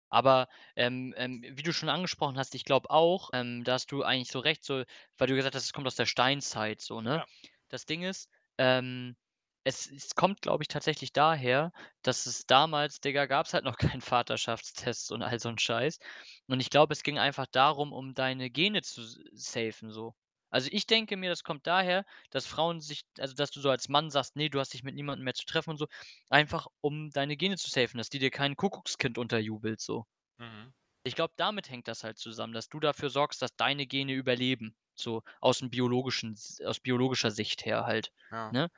[0.08, 4.02] Aber ähm, ähm, wie du schon angesprochen hast, ich glaube auch, ähm, da hast du
[4.02, 4.84] eigentlich so recht, so,
[5.18, 7.16] weil du gesagt hast, es kommt aus der Steinzeit, so, ne?
[7.16, 7.26] Ja.
[7.68, 9.16] Das Ding ist, ähm,
[9.64, 13.76] es, es kommt, glaube ich, tatsächlich daher, dass es damals, Digga, gab es halt noch
[13.98, 15.98] keinen Vaterschaftstest und all so ein Scheiß.
[16.46, 19.02] Und ich glaube, es ging einfach darum, um deine Gene zu
[19.32, 20.14] safen, so.
[20.50, 23.88] Also ich denke mir, das kommt daher, dass Frauen sich, also dass du so als
[23.88, 25.86] Mann sagst, nee, du hast dich mit niemandem mehr zu treffen und so,
[26.30, 30.06] einfach um deine Gene zu safen, dass die dir kein Kuckuckskind unterjubelt, so.
[30.38, 30.72] Mhm.
[31.06, 34.76] Ich glaube, damit hängt das halt zusammen, dass du dafür sorgst, dass deine Gene überleben,
[34.94, 36.36] so aus dem biologischen,
[36.66, 38.50] aus biologischer Sicht her halt, Ja.
[38.50, 38.70] ne?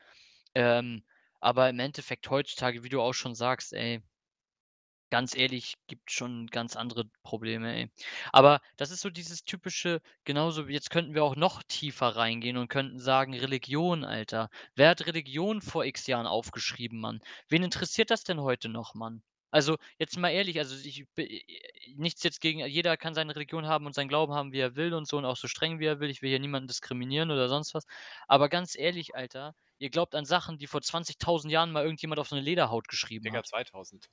[0.54, 1.04] Ähm,
[1.40, 4.02] aber im Endeffekt heutzutage, wie du auch schon sagst, ey,
[5.10, 7.90] ganz ehrlich, gibt schon ganz andere Probleme, ey.
[8.32, 12.68] Aber das ist so dieses typische, genauso jetzt könnten wir auch noch tiefer reingehen und
[12.68, 14.48] könnten sagen, Religion, Alter.
[14.76, 17.20] Wer hat Religion vor X Jahren aufgeschrieben, Mann?
[17.48, 19.22] Wen interessiert das denn heute noch, Mann?
[19.50, 21.40] Also, jetzt mal ehrlich, also ich äh,
[21.96, 24.92] nichts jetzt gegen jeder kann seine Religion haben und seinen Glauben haben, wie er will
[24.94, 26.10] und so und auch so streng, wie er will.
[26.10, 27.84] Ich will hier niemanden diskriminieren oder sonst was.
[28.26, 32.28] Aber ganz ehrlich, Alter, ihr glaubt an Sachen, die vor 20.000 Jahren mal irgendjemand auf
[32.28, 33.46] so eine Lederhaut geschrieben Digga, hat.
[33.46, 34.10] 2000.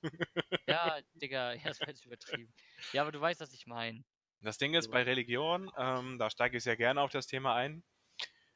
[0.68, 2.54] Ja, Digga, ja, das war jetzt übertrieben.
[2.94, 4.04] Ja, aber du weißt, was ich meine.
[4.42, 7.84] Das Ding ist bei Religion, ähm, da steige ich sehr gerne auf das Thema ein.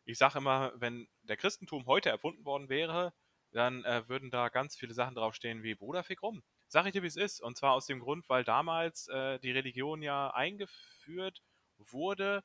[0.06, 3.14] Ich sage immer, wenn der Christentum heute erfunden worden wäre,
[3.52, 6.44] dann äh, würden da ganz viele Sachen draufstehen wie Bruder, fick rum.
[6.72, 7.42] Sag ich dir, wie es ist.
[7.42, 11.42] Und zwar aus dem Grund, weil damals äh, die Religion ja eingeführt
[11.78, 12.44] wurde.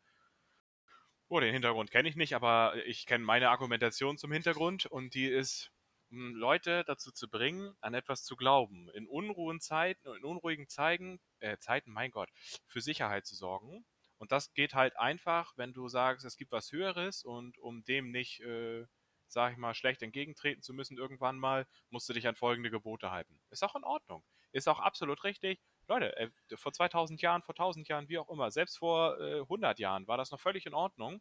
[1.29, 5.27] Oh, den Hintergrund kenne ich nicht, aber ich kenne meine Argumentation zum Hintergrund und die
[5.27, 5.70] ist,
[6.11, 8.89] um Leute dazu zu bringen, an etwas zu glauben.
[8.95, 12.31] In unruhigen Zeiten, in unruhigen Zeiten, äh, Zeiten, mein Gott,
[12.66, 13.85] für Sicherheit zu sorgen.
[14.16, 18.11] Und das geht halt einfach, wenn du sagst, es gibt was Höheres und um dem
[18.11, 18.87] nicht, äh,
[19.35, 23.11] sag ich mal, schlecht entgegentreten zu müssen irgendwann mal, musst du dich an folgende Gebote
[23.11, 23.39] halten.
[23.51, 24.24] Ist auch in Ordnung.
[24.53, 25.61] Ist auch absolut richtig.
[25.89, 29.78] Leute, äh, vor 2000 Jahren, vor 1000 Jahren, wie auch immer, selbst vor äh, 100
[29.78, 31.20] Jahren war das noch völlig in Ordnung.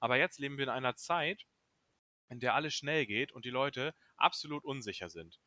[0.00, 1.46] Aber jetzt leben wir in einer Zeit,
[2.30, 5.38] in der alles schnell geht und die Leute absolut unsicher sind.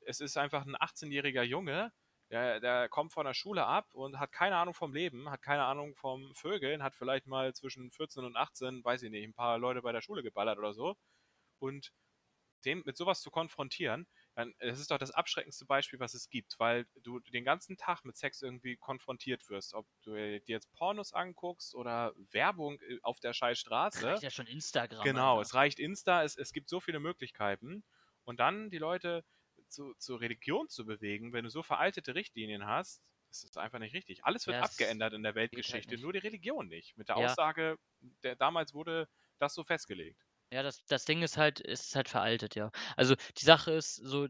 [0.00, 1.92] Es ist einfach ein 18-jähriger Junge,
[2.30, 5.64] der, der kommt von der Schule ab und hat keine Ahnung vom Leben, hat keine
[5.64, 9.58] Ahnung vom Vögeln, hat vielleicht mal zwischen 14 und 18, weiß ich nicht, ein paar
[9.58, 10.96] Leute bei der Schule geballert oder so.
[11.60, 11.92] Und
[12.64, 16.58] den mit sowas zu konfrontieren, dann, das ist doch das abschreckendste Beispiel, was es gibt,
[16.58, 19.74] weil du den ganzen Tag mit Sex irgendwie konfrontiert wirst.
[19.74, 24.06] Ob du dir jetzt Pornos anguckst oder Werbung äh, auf der scheiß Straße.
[24.06, 25.04] Reicht ja schon Instagram.
[25.04, 25.42] Genau, Alter.
[25.42, 27.84] es reicht Insta, es, es gibt so viele Möglichkeiten.
[28.24, 29.24] Und dann die Leute
[29.68, 33.94] zu, zur Religion zu bewegen, wenn du so veraltete Richtlinien hast, das ist einfach nicht
[33.94, 34.24] richtig.
[34.24, 36.96] Alles wird Ja, es abgeändert in der halt Weltgeschichte, nur die Religion nicht.
[36.96, 37.26] Mit der Ja.
[37.26, 37.78] Aussage,
[38.22, 39.08] der, damals wurde
[39.38, 40.26] das so festgelegt.
[40.52, 42.70] Ja, das, das Ding ist halt, es ist halt veraltet, ja.
[42.96, 44.26] Also die Sache ist so,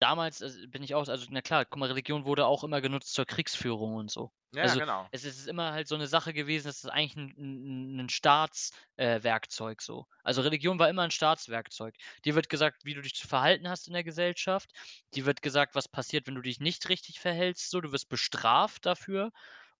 [0.00, 3.12] damals also, bin ich auch, also na klar, guck mal, Religion wurde auch immer genutzt
[3.14, 4.32] zur Kriegsführung und so.
[4.52, 5.10] Ja, Also, genau.
[5.10, 9.80] Es ist immer halt so eine Sache gewesen, das ist eigentlich ein, ein, ein Staatswerkzeug
[9.80, 10.06] äh, so.
[10.24, 11.96] Also Religion war immer ein Staatswerkzeug.
[12.24, 14.70] Dir wird gesagt, wie du dich zu verhalten hast in der Gesellschaft.
[15.14, 17.70] Dir wird gesagt, was passiert, wenn du dich nicht richtig verhältst.
[17.70, 19.30] So, du wirst bestraft dafür.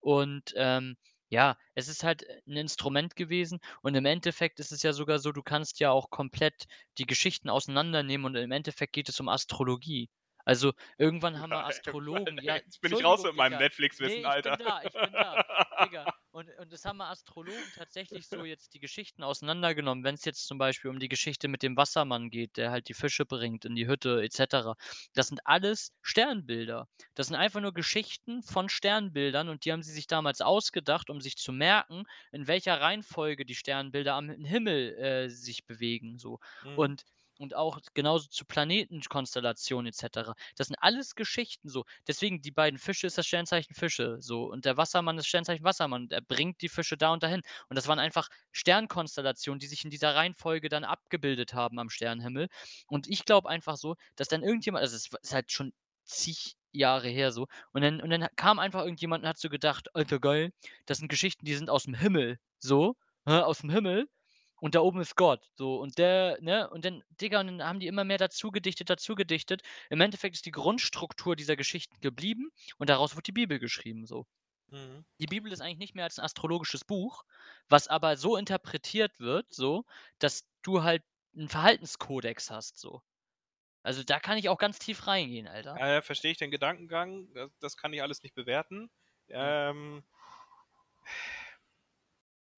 [0.01, 0.97] Und ähm,
[1.29, 3.61] ja, es ist halt ein Instrument gewesen.
[3.83, 6.65] Und im Endeffekt ist es ja sogar so, du kannst ja auch komplett
[6.99, 10.11] die Geschichten auseinandernehmen und im Endeffekt geht es um Astrologie.
[10.45, 12.39] Also irgendwann haben wir Astrologen.
[12.43, 13.65] Ja, Jetzt bin ich raus mit meinem Digga.
[13.65, 14.57] Netflix-Wissen, ich Alter.
[14.57, 15.45] bin da, ich bin da.
[15.85, 20.49] Digga, Und und das haben mal Astrologen tatsächlich so jetzt die Geschichten auseinandergenommen, wenn's jetzt
[20.49, 23.77] zum Beispiel um die Geschichte mit dem Wassermann geht, der halt die Fische bringt in
[23.77, 24.75] die Hütte et cetera.
[25.15, 26.89] Das sind alles Sternbilder.
[27.15, 31.21] Das sind einfach nur Geschichten von Sternbildern und die haben sie sich damals ausgedacht, um
[31.21, 36.41] sich zu merken, in welcher Reihenfolge die Sternbilder am Himmel, äh, sich bewegen so.
[36.63, 36.79] Mhm.
[36.79, 37.05] Und
[37.39, 40.35] und auch genauso zu Planetenkonstellationen et cetera.
[40.57, 41.85] Das sind alles Geschichten so.
[42.07, 46.09] Deswegen die beiden Fische ist das Sternzeichen Fische so und der Wassermann ist Sternzeichen Wassermann.
[46.09, 47.43] Der bringt die Fische da und dahin.
[47.69, 52.49] Und das waren einfach Sternkonstellationen, die sich in dieser Reihenfolge dann abgebildet haben am Sternenhimmel.
[52.89, 55.73] Und ich glaube einfach so, dass dann irgendjemand also es ist halt schon
[56.05, 59.95] zig Jahre her so und dann und dann kam einfach irgendjemand und hat so gedacht:
[59.95, 60.51] „Alter geil,
[60.87, 64.09] das sind Geschichten, die sind aus'm Himmel so, ne, aus'm Himmel
[64.65, 67.81] und da oben ist Gott so und der ne?“ Und dann Digga, und dann haben
[67.81, 69.63] die immer mehr dazu gedichtet, dazu gedichtet.
[69.91, 74.27] Im Endeffekt ist die Grundstruktur dieser Geschichten geblieben und daraus wurde die Bibel geschrieben so.
[74.73, 75.05] Mhm.
[75.21, 77.25] Die Bibel ist eigentlich nicht mehr als 'n astrologisches Buch,
[77.69, 79.85] was aber so interpretiert wird so,
[80.21, 81.03] dass du halt
[81.37, 83.03] 'n Verhaltenskodex hast so.
[83.85, 85.81] Also, da kann ich auch ganz tief reingehen, Alter.
[85.81, 87.33] Ja, ja, verstehe ich den Gedankengang.
[87.35, 88.91] Da das kann ich alles nicht bewerten.
[89.39, 89.55] Ja.
[89.59, 90.05] Ähm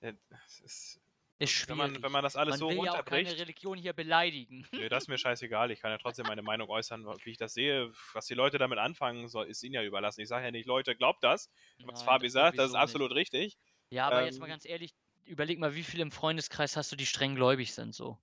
[0.01, 0.15] äh,
[0.47, 1.01] es ist
[1.39, 2.03] Ist wenn man schwierig.
[2.03, 4.67] wenn man das alles Man so will ja auch keine runterbricht Religion hier beleidigen.
[4.75, 5.71] Nö, das ist mir scheißegal.
[5.71, 7.93] Ich kann ja trotzdem meine Meinung äußern, wie ich das sehe.
[8.13, 10.21] Was die Leute damit anfangen soll, ist ihnen ja überlassen.
[10.21, 11.51] Ich sage ja nicht: „Leute, glaubt das,
[11.83, 13.07] was Nein, Fabi das sagt, das ist sowieso nicht.
[13.07, 13.57] absolut richtig.“
[13.91, 14.93] Ja, aber jetzt mal Ähm ganz ehrlich,
[15.25, 18.19] überleg mal, wie viele im Freundeskreis hast du, die streng gläubig sind so?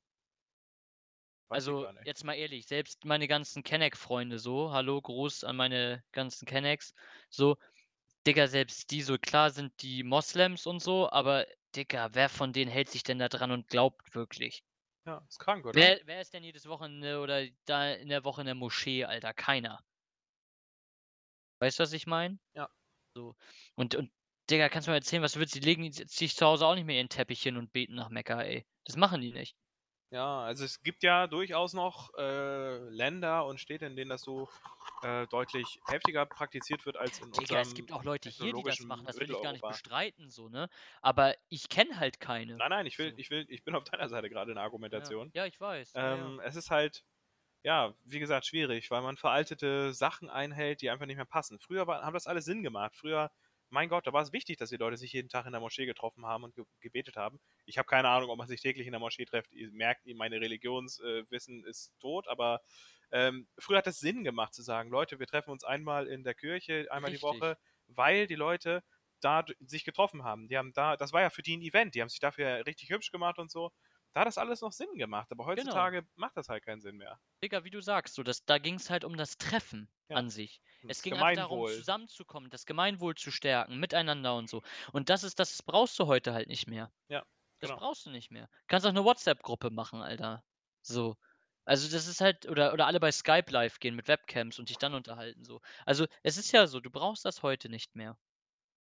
[1.52, 6.94] Also, jetzt mal ehrlich, selbst meine ganzen Kenneck-Freunde so, hallo, Gruß an meine ganzen Kennecks,
[7.30, 7.58] so,
[8.28, 12.72] Digga, selbst die so klar sind die Moslems und so, aber Digga, wer von denen
[12.72, 14.64] hält sich denn da dran und glaubt wirklich?
[15.06, 15.86] Ja, ist krank, oder?
[15.86, 19.34] Wer wer ist denn jedes Wochenende oder da in der Woche in der Moschee, Alter?
[19.34, 19.84] Keiner.
[21.62, 22.40] Weißt du, was ich meine?
[22.56, 22.68] Ja.
[23.16, 23.36] So.
[23.76, 24.12] Und und
[24.50, 26.86] Digga, kannst du mir erzählen, was du willst, die legen sich zu Hause auch nicht
[26.86, 28.66] mehr ihren Teppich hin und beten nach Mekka, ey.
[28.86, 29.56] Das machen die nicht.
[30.14, 34.52] Ja, also es gibt ja durchaus noch, äh, Länder und Städte, in denen das so,
[35.02, 38.64] äh, deutlich heftiger praktiziert wird als in Digga, es unserem gibt auch Leute hier, die
[38.64, 40.70] das machen, das will ich gar nicht bestreiten so, ne?
[41.02, 42.62] Aber ich kenne halt keine.
[42.62, 43.18] Nein, nein, ich will So.
[43.18, 45.14] ich will ich bin auf deiner Seite grade in der Ja.
[45.14, 45.34] Argumentation.
[45.34, 45.98] Ja, ich weiß.
[46.00, 46.34] Ja, ja.
[46.34, 47.06] Ähm, es ist halt,
[47.64, 51.60] ja, wie gesagt, schwierig, weil man veraltete Sachen einhält, die einfach nicht mehr passen.
[51.60, 52.96] Früher war haben das alles Sinn gemacht.
[52.98, 53.32] Früher
[53.74, 55.86] mein Gott, da war es wichtig, dass die Leute sich jeden Tag in der Moschee
[55.86, 57.40] getroffen haben und ge gebetet haben.
[57.66, 59.52] Ich habe keine Ahnung, ob man sich täglich in der Moschee trifft.
[59.54, 62.62] Ihr merkt, meine Religions äh, ist tot, aber,
[63.12, 66.34] ähm, früher hat es Sinn gemacht zu sagen: „Leute, wir treffen uns einmal in der
[66.36, 67.22] Kirche, einmal die Richtig.
[67.22, 67.58] Woche“,
[67.88, 68.84] weil die Leute
[69.22, 70.48] da sich getroffen haben.
[70.48, 71.96] Die haben da das war ja für die 'n Event.
[71.96, 73.72] Die haben sich dafür richtig hübsch gemacht und so.
[74.16, 75.88] Da hat das alles noch Sinn gemacht, aber Genau.
[75.88, 77.20] heutzutage macht das halt keinen Sinn mehr.
[77.44, 80.22] Digga, wie du sagst, so, das da ging's halt um das Treffen Ja.
[80.22, 80.62] an sich.
[80.84, 84.62] Um Es das ging einfach darum, zusammenzukommen, das Gemeinwohl zu stärken, miteinander und so.
[84.94, 86.92] Und das ist das brauchst du heute halt nicht mehr.
[87.10, 87.26] Ja,
[87.60, 87.74] Das genau.
[87.74, 88.50] brauchst du nicht mehr.
[88.68, 90.44] Kannst auch 'ne WhatsApp-Gruppe machen, Alter.
[90.84, 91.18] So.
[91.66, 94.80] Also, das ist halt oder oder alle bei Skype live gehen mit Webcams und dich
[94.80, 95.62] dann unterhalten so.
[95.86, 98.18] Also, es ist ja so, du brauchst das heute nicht mehr.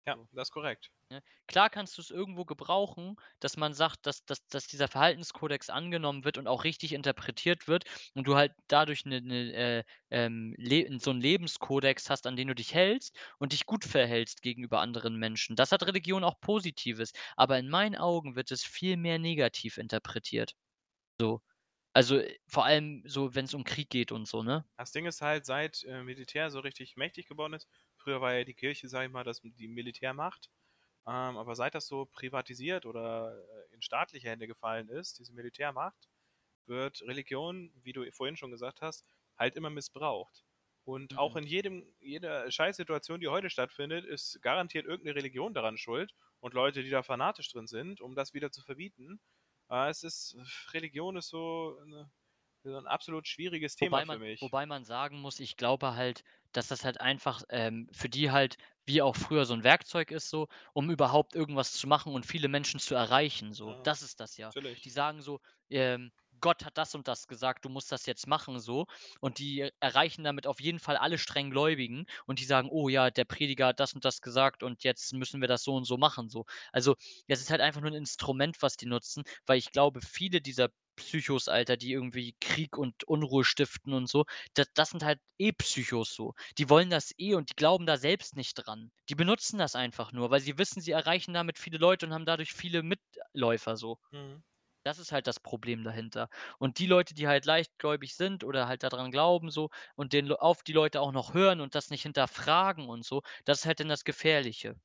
[0.07, 0.89] Ja, das ist korrekt.
[1.11, 1.21] Ne?
[1.47, 6.37] Klar kannst du's irgendwo gebrauchen, dass man sagt, dass dass dass dieser Verhaltenskodex angenommen wird
[6.39, 7.83] und auch richtig interpretiert wird
[8.15, 10.55] und du halt dadurch 'ne 'ne, äh, ähm,
[10.99, 15.17] so 'n Lebenskodex hast, an den du dich hältst und dich gut verhältst gegenüber anderen
[15.17, 15.55] Menschen.
[15.55, 20.53] Das hat Religion auch Positives, aber in meinen Augen wird es viel mehr negativ interpretiert.
[21.21, 21.41] So.
[21.93, 24.65] Also, äh, vor allem so, wenn's um Krieg geht und so, ne?
[24.79, 28.43] Das Ding ist halt, seit, äh, Militär so richtig mächtig geworden ist früher war ja
[28.43, 30.49] die Kirche, sage ich mal, das die Militärmacht,
[31.07, 33.37] ähm, aber seit das so privatisiert oder,
[33.71, 36.09] äh, in staatliche Hände gefallen ist, diese Militärmacht,
[36.67, 39.05] wird Religion, wie du vorhin schon gesagt hast,
[39.37, 40.45] halt immer missbraucht.
[40.85, 41.37] Und auch Mhm.
[41.37, 46.53] in jedem jeder Scheißsituation, die heute stattfindet, ist garantiert irgend 'ne Religion daran schuld und
[46.53, 49.19] Leute, die da fanatisch drin sind, um das wieder zu verbieten.
[49.69, 50.37] Äh, es ist
[50.73, 52.11] Religion ist so 'ne
[52.71, 54.39] so 'n absolut schwieriges Thema Wobei für man mich.
[54.39, 58.57] wobei man sagen muss, ich glaube halt, dass das halt einfach, ähm, für die halt
[58.85, 62.47] wie auch früher so 'n Werkzeug ist so, um überhaupt irgendwas zu machen und viele
[62.47, 63.73] Menschen zu erreichen so.
[63.73, 64.53] Ja, Das ist das ja.
[64.53, 64.83] natürlich.
[64.83, 65.39] Die sagen so,
[65.69, 68.85] ähm: „Gott hat das und das gesagt, du musst das jetzt machen“, so.
[69.19, 73.25] Und die erreichen damit auf jeden Fall alle Strenggläubigen und die sagen: „Oh ja, der
[73.25, 76.29] Prediger hat das und das gesagt und jetzt müssen wir das so und so machen“,
[76.29, 76.45] so.
[76.71, 76.95] Also,
[77.27, 80.69] es ist halt einfach nur 'n Instrument, was die nutzen, weil ich glaube, viele dieser
[80.95, 85.51] Psychos, Alter, die irgendwie Krieg und Unruhe stiften und so, da das sind halt eh
[85.51, 86.33] Psychos so.
[86.57, 88.91] Die wollen das eh und die glauben da selbst nicht dran.
[89.09, 92.25] Die benutzen das einfach nur, weil sie wissen, sie erreichen damit viele Leute und haben
[92.25, 93.99] dadurch viele Mitläufer so.
[94.11, 94.43] Mhm.
[94.83, 96.29] Das ist halt das Problem dahinter.
[96.59, 100.31] Und die Leute, die halt leichtgläubig sind oder halt da dran glauben so und den
[100.31, 103.81] auf die Leute auch noch hören und das nicht hinterfragen und so, das ist halt
[103.81, 104.75] dann das Gefährliche.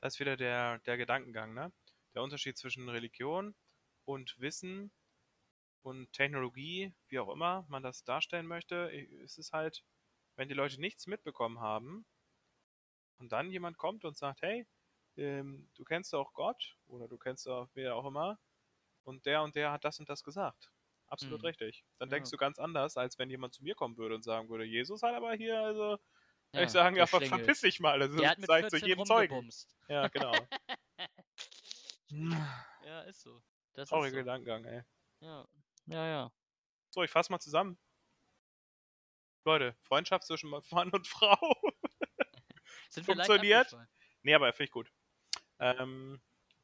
[0.00, 1.72] Das ist wieder der, der Gedankengang, ne?
[2.14, 3.54] Der Unterschied zwischen Religion
[4.04, 4.90] und Wissen
[5.82, 8.76] und Technologie, wie auch immer man das darstellen möchte,
[9.22, 9.84] ist es halt,
[10.36, 12.06] wenn die Leute nichts mitbekommen haben
[13.18, 14.66] und dann jemand kommt und sagt, hey,
[15.16, 18.38] ähm, du kennst doch Gott oder du kennst doch wer auch immer
[19.04, 20.72] und der und der hat das und das gesagt.
[21.08, 21.44] Absolut Mhm.
[21.44, 21.84] richtig.
[21.98, 22.10] Dann Ja.
[22.10, 25.02] denkst du ganz anders, als wenn jemand zu mir kommen würde und sagen würde, Jesus
[25.02, 25.98] hat aber hier, also,
[26.54, 28.02] Ja, ich sagen, ja, der ver verpiss dich mal.
[28.02, 29.48] Also, Der das hat mit sag ich zu 14 jedem Zeugen.
[29.88, 30.48] Ja, genau.
[32.80, 33.42] Ja, ist so.
[33.74, 34.20] Das Trauriger ist so.
[34.20, 34.82] Gedankengang, ey.
[35.20, 35.46] Ja.
[35.88, 36.32] Ja, ja.
[36.90, 37.78] So, ich fasse mal zusammen.
[39.44, 41.38] Leute, Freundschaft zwischen Mann und Frau.
[42.90, 43.74] Sind Funktioniert?
[44.22, 44.92] nee, aber finde ich gut.
[45.58, 46.20] Ähm,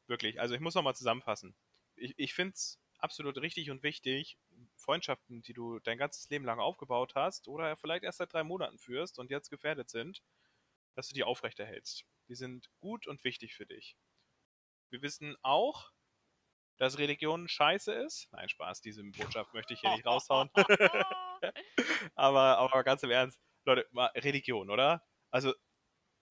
[0.07, 1.55] wirklich, also ich muss nochmal zusammenfassen.
[1.95, 4.37] Ich, ich finde es absolut richtig und wichtig,
[4.77, 8.77] Freundschaften, die du dein ganzes Leben lang aufgebaut hast oder vielleicht erst seit drei Monaten
[8.77, 10.21] führst und jetzt gefährdet sind,
[10.93, 12.05] dass du die aufrechterhältst.
[12.27, 13.97] Die sind gut und wichtig für dich.
[14.89, 15.91] Wir wissen auch,
[16.77, 18.27] dass Religion scheiße ist.
[18.31, 20.49] Nein, Spaß, diese Botschaft möchte ich hier nicht raushauen.
[22.15, 25.03] aber, aber ganz im Ernst, Leute, mal Religion, oder?
[25.31, 25.53] Also,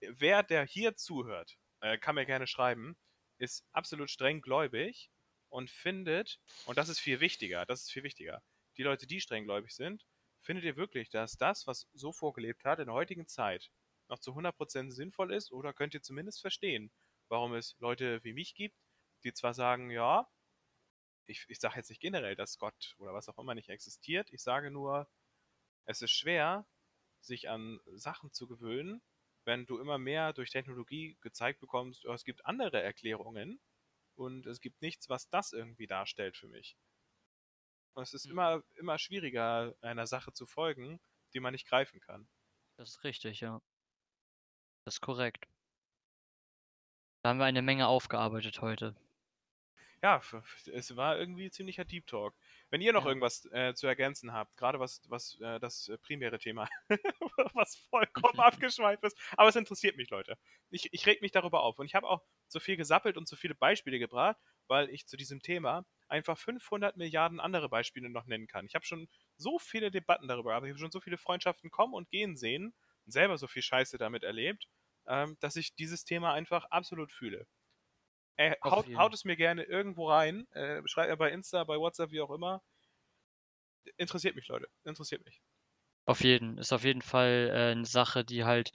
[0.00, 2.96] wer, der hier zuhört, äh, kann mir gerne schreiben,
[3.38, 5.10] ist absolut streng gläubig
[5.48, 8.42] und findet, und das ist viel wichtiger, das ist viel wichtiger,
[8.76, 10.04] die Leute, die streng gläubig sind,
[10.42, 13.70] findet ihr wirklich, dass das, was so vorgelebt hat in der heutigen Zeit,
[14.08, 16.92] noch zu 100% sinnvoll ist oder könnt ihr zumindest verstehen,
[17.28, 18.76] warum es Leute wie mich gibt,
[19.24, 20.28] die zwar sagen, ja,
[21.26, 24.42] ich, ich sage jetzt nicht generell, dass Gott oder was auch immer nicht existiert, ich
[24.42, 25.08] sage nur,
[25.86, 26.66] es ist schwer,
[27.20, 29.02] sich an Sachen zu gewöhnen,
[29.44, 33.60] wenn du immer mehr durch Technologie gezeigt bekommst, oh, es gibt andere Erklärungen
[34.16, 36.76] und es gibt nichts, was das irgendwie darstellt für mich.
[37.94, 38.30] Und es ist Mhm.
[38.30, 41.00] immer, immer schwieriger, einer Sache zu folgen,
[41.32, 42.28] die man nicht greifen kann.
[42.76, 43.60] Das ist richtig, ja.
[44.86, 45.46] Das ist korrekt.
[47.24, 48.94] Da haben wir eine Menge aufgearbeitet heute.
[50.04, 50.20] Ja,
[50.70, 52.36] es war irgendwie ziemlicher Deep Talk.
[52.68, 53.06] Wenn ihr noch Ja.
[53.06, 56.68] irgendwas äh, zu ergänzen habt, gerade was, was äh, das äh, primäre Thema,
[57.54, 60.36] was vollkommen abgeschweift ist, aber es interessiert mich, Leute.
[60.68, 63.34] Ich, ich reg mich darüber auf und ich habe auch so viel gesappelt und so
[63.34, 64.36] viele Beispiele gebracht,
[64.66, 68.66] weil ich zu diesem Thema einfach 500 Milliarden andere Beispiele noch nennen kann.
[68.66, 71.94] Ich habe schon so viele Debatten darüber gehabt, ich habe schon so viele Freundschaften kommen
[71.94, 72.74] und gehen sehen
[73.06, 74.68] und selber so viel Scheiße damit erlebt,
[75.06, 77.46] ähm, dass ich dieses Thema einfach absolut fühle.
[78.60, 80.46] Auf haut, haut es mir gerne irgendwo rein.
[80.52, 82.62] Äh, schreibt mir bei Insta, bei WhatsApp, wie auch immer.
[83.98, 84.68] Interessiert mich, Leute.
[84.84, 85.40] Interessiert mich.
[86.08, 86.58] Auf jeden.
[86.58, 88.72] Ist auf jeden Fall äh, 'ne Sache, die halt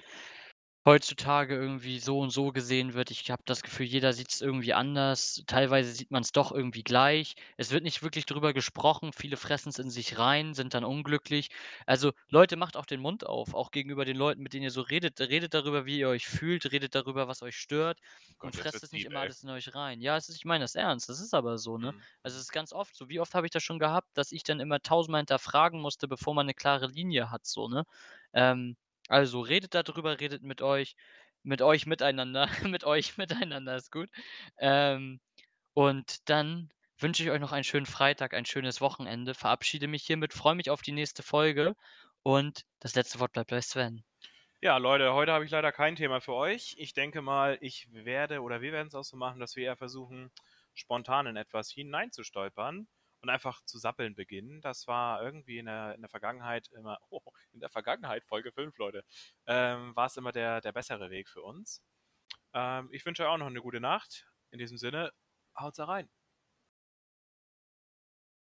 [0.86, 3.12] heutzutage irgendwie so und so gesehen wird.
[3.12, 5.44] Ich habe das Gefühl, jeder sieht's irgendwie anders.
[5.48, 7.34] Teilweise sieht man's doch irgendwie gleich.
[7.58, 9.12] Es wird nicht wirklich drüber gesprochen.
[9.14, 11.50] Viele fressen's in sich rein, sind dann unglücklich.
[11.86, 14.82] Also, Leute, macht auch den Mund auf, auch gegenüber den Leuten, mit denen ihr so
[14.82, 15.20] redet.
[15.20, 18.00] Redet darüber, wie ihr euch fühlt, redet darüber, was euch stört
[18.40, 19.22] Gott, und jetzt fresst wird's es nicht deep, immer ey.
[19.22, 20.02] alles in euch rein.
[20.02, 21.10] Ja, es ist ich meine das ernst.
[21.10, 21.92] Das ist aber so, ne?
[21.92, 22.06] Mhm.
[22.24, 23.10] Also, es ist ganz oft so.
[23.10, 26.34] Wie oft habe ich das schon gehabt, dass ich dann immer tausendmal hinterfragen musste, bevor
[26.34, 27.84] man 'ne klare Linie hat so, ne?
[28.34, 28.78] Ähm,
[29.10, 30.96] also, redet da drüber, redet mit euch
[31.44, 34.10] mit euch miteinander mit euch miteinander ist gut.
[34.60, 35.20] Ähm,
[35.74, 40.34] und dann wünsche ich euch noch einen schönen Freitag, ein schönes Wochenende, verabschiede mich hiermit,
[40.34, 41.76] freue mich auf die nächste Folge
[42.24, 44.04] und das letzte Wort bleibt bei Sven.
[44.62, 46.76] Ja, Leute, heute habe ich leider kein Thema für euch.
[46.78, 49.78] Ich denke mal, ich werde oder wir werden es auch so machen, dass wir eher
[49.78, 50.32] versuchen,
[50.74, 52.88] spontan in etwas hineinzustolpern
[53.22, 54.62] und einfach zu sappeln beginnen.
[54.62, 58.78] Das war irgendwie in der, in der Vergangenheit immer, oh, in der Vergangenheit, Folge 5,
[58.78, 59.04] Leute,
[59.48, 61.82] ähm, war es immer der, der bessere Weg für uns.
[62.54, 64.26] Ähm, ich wünsche euch auch noch eine gute Nacht.
[64.52, 65.12] In diesem Sinne,
[65.58, 66.10] haut's rein.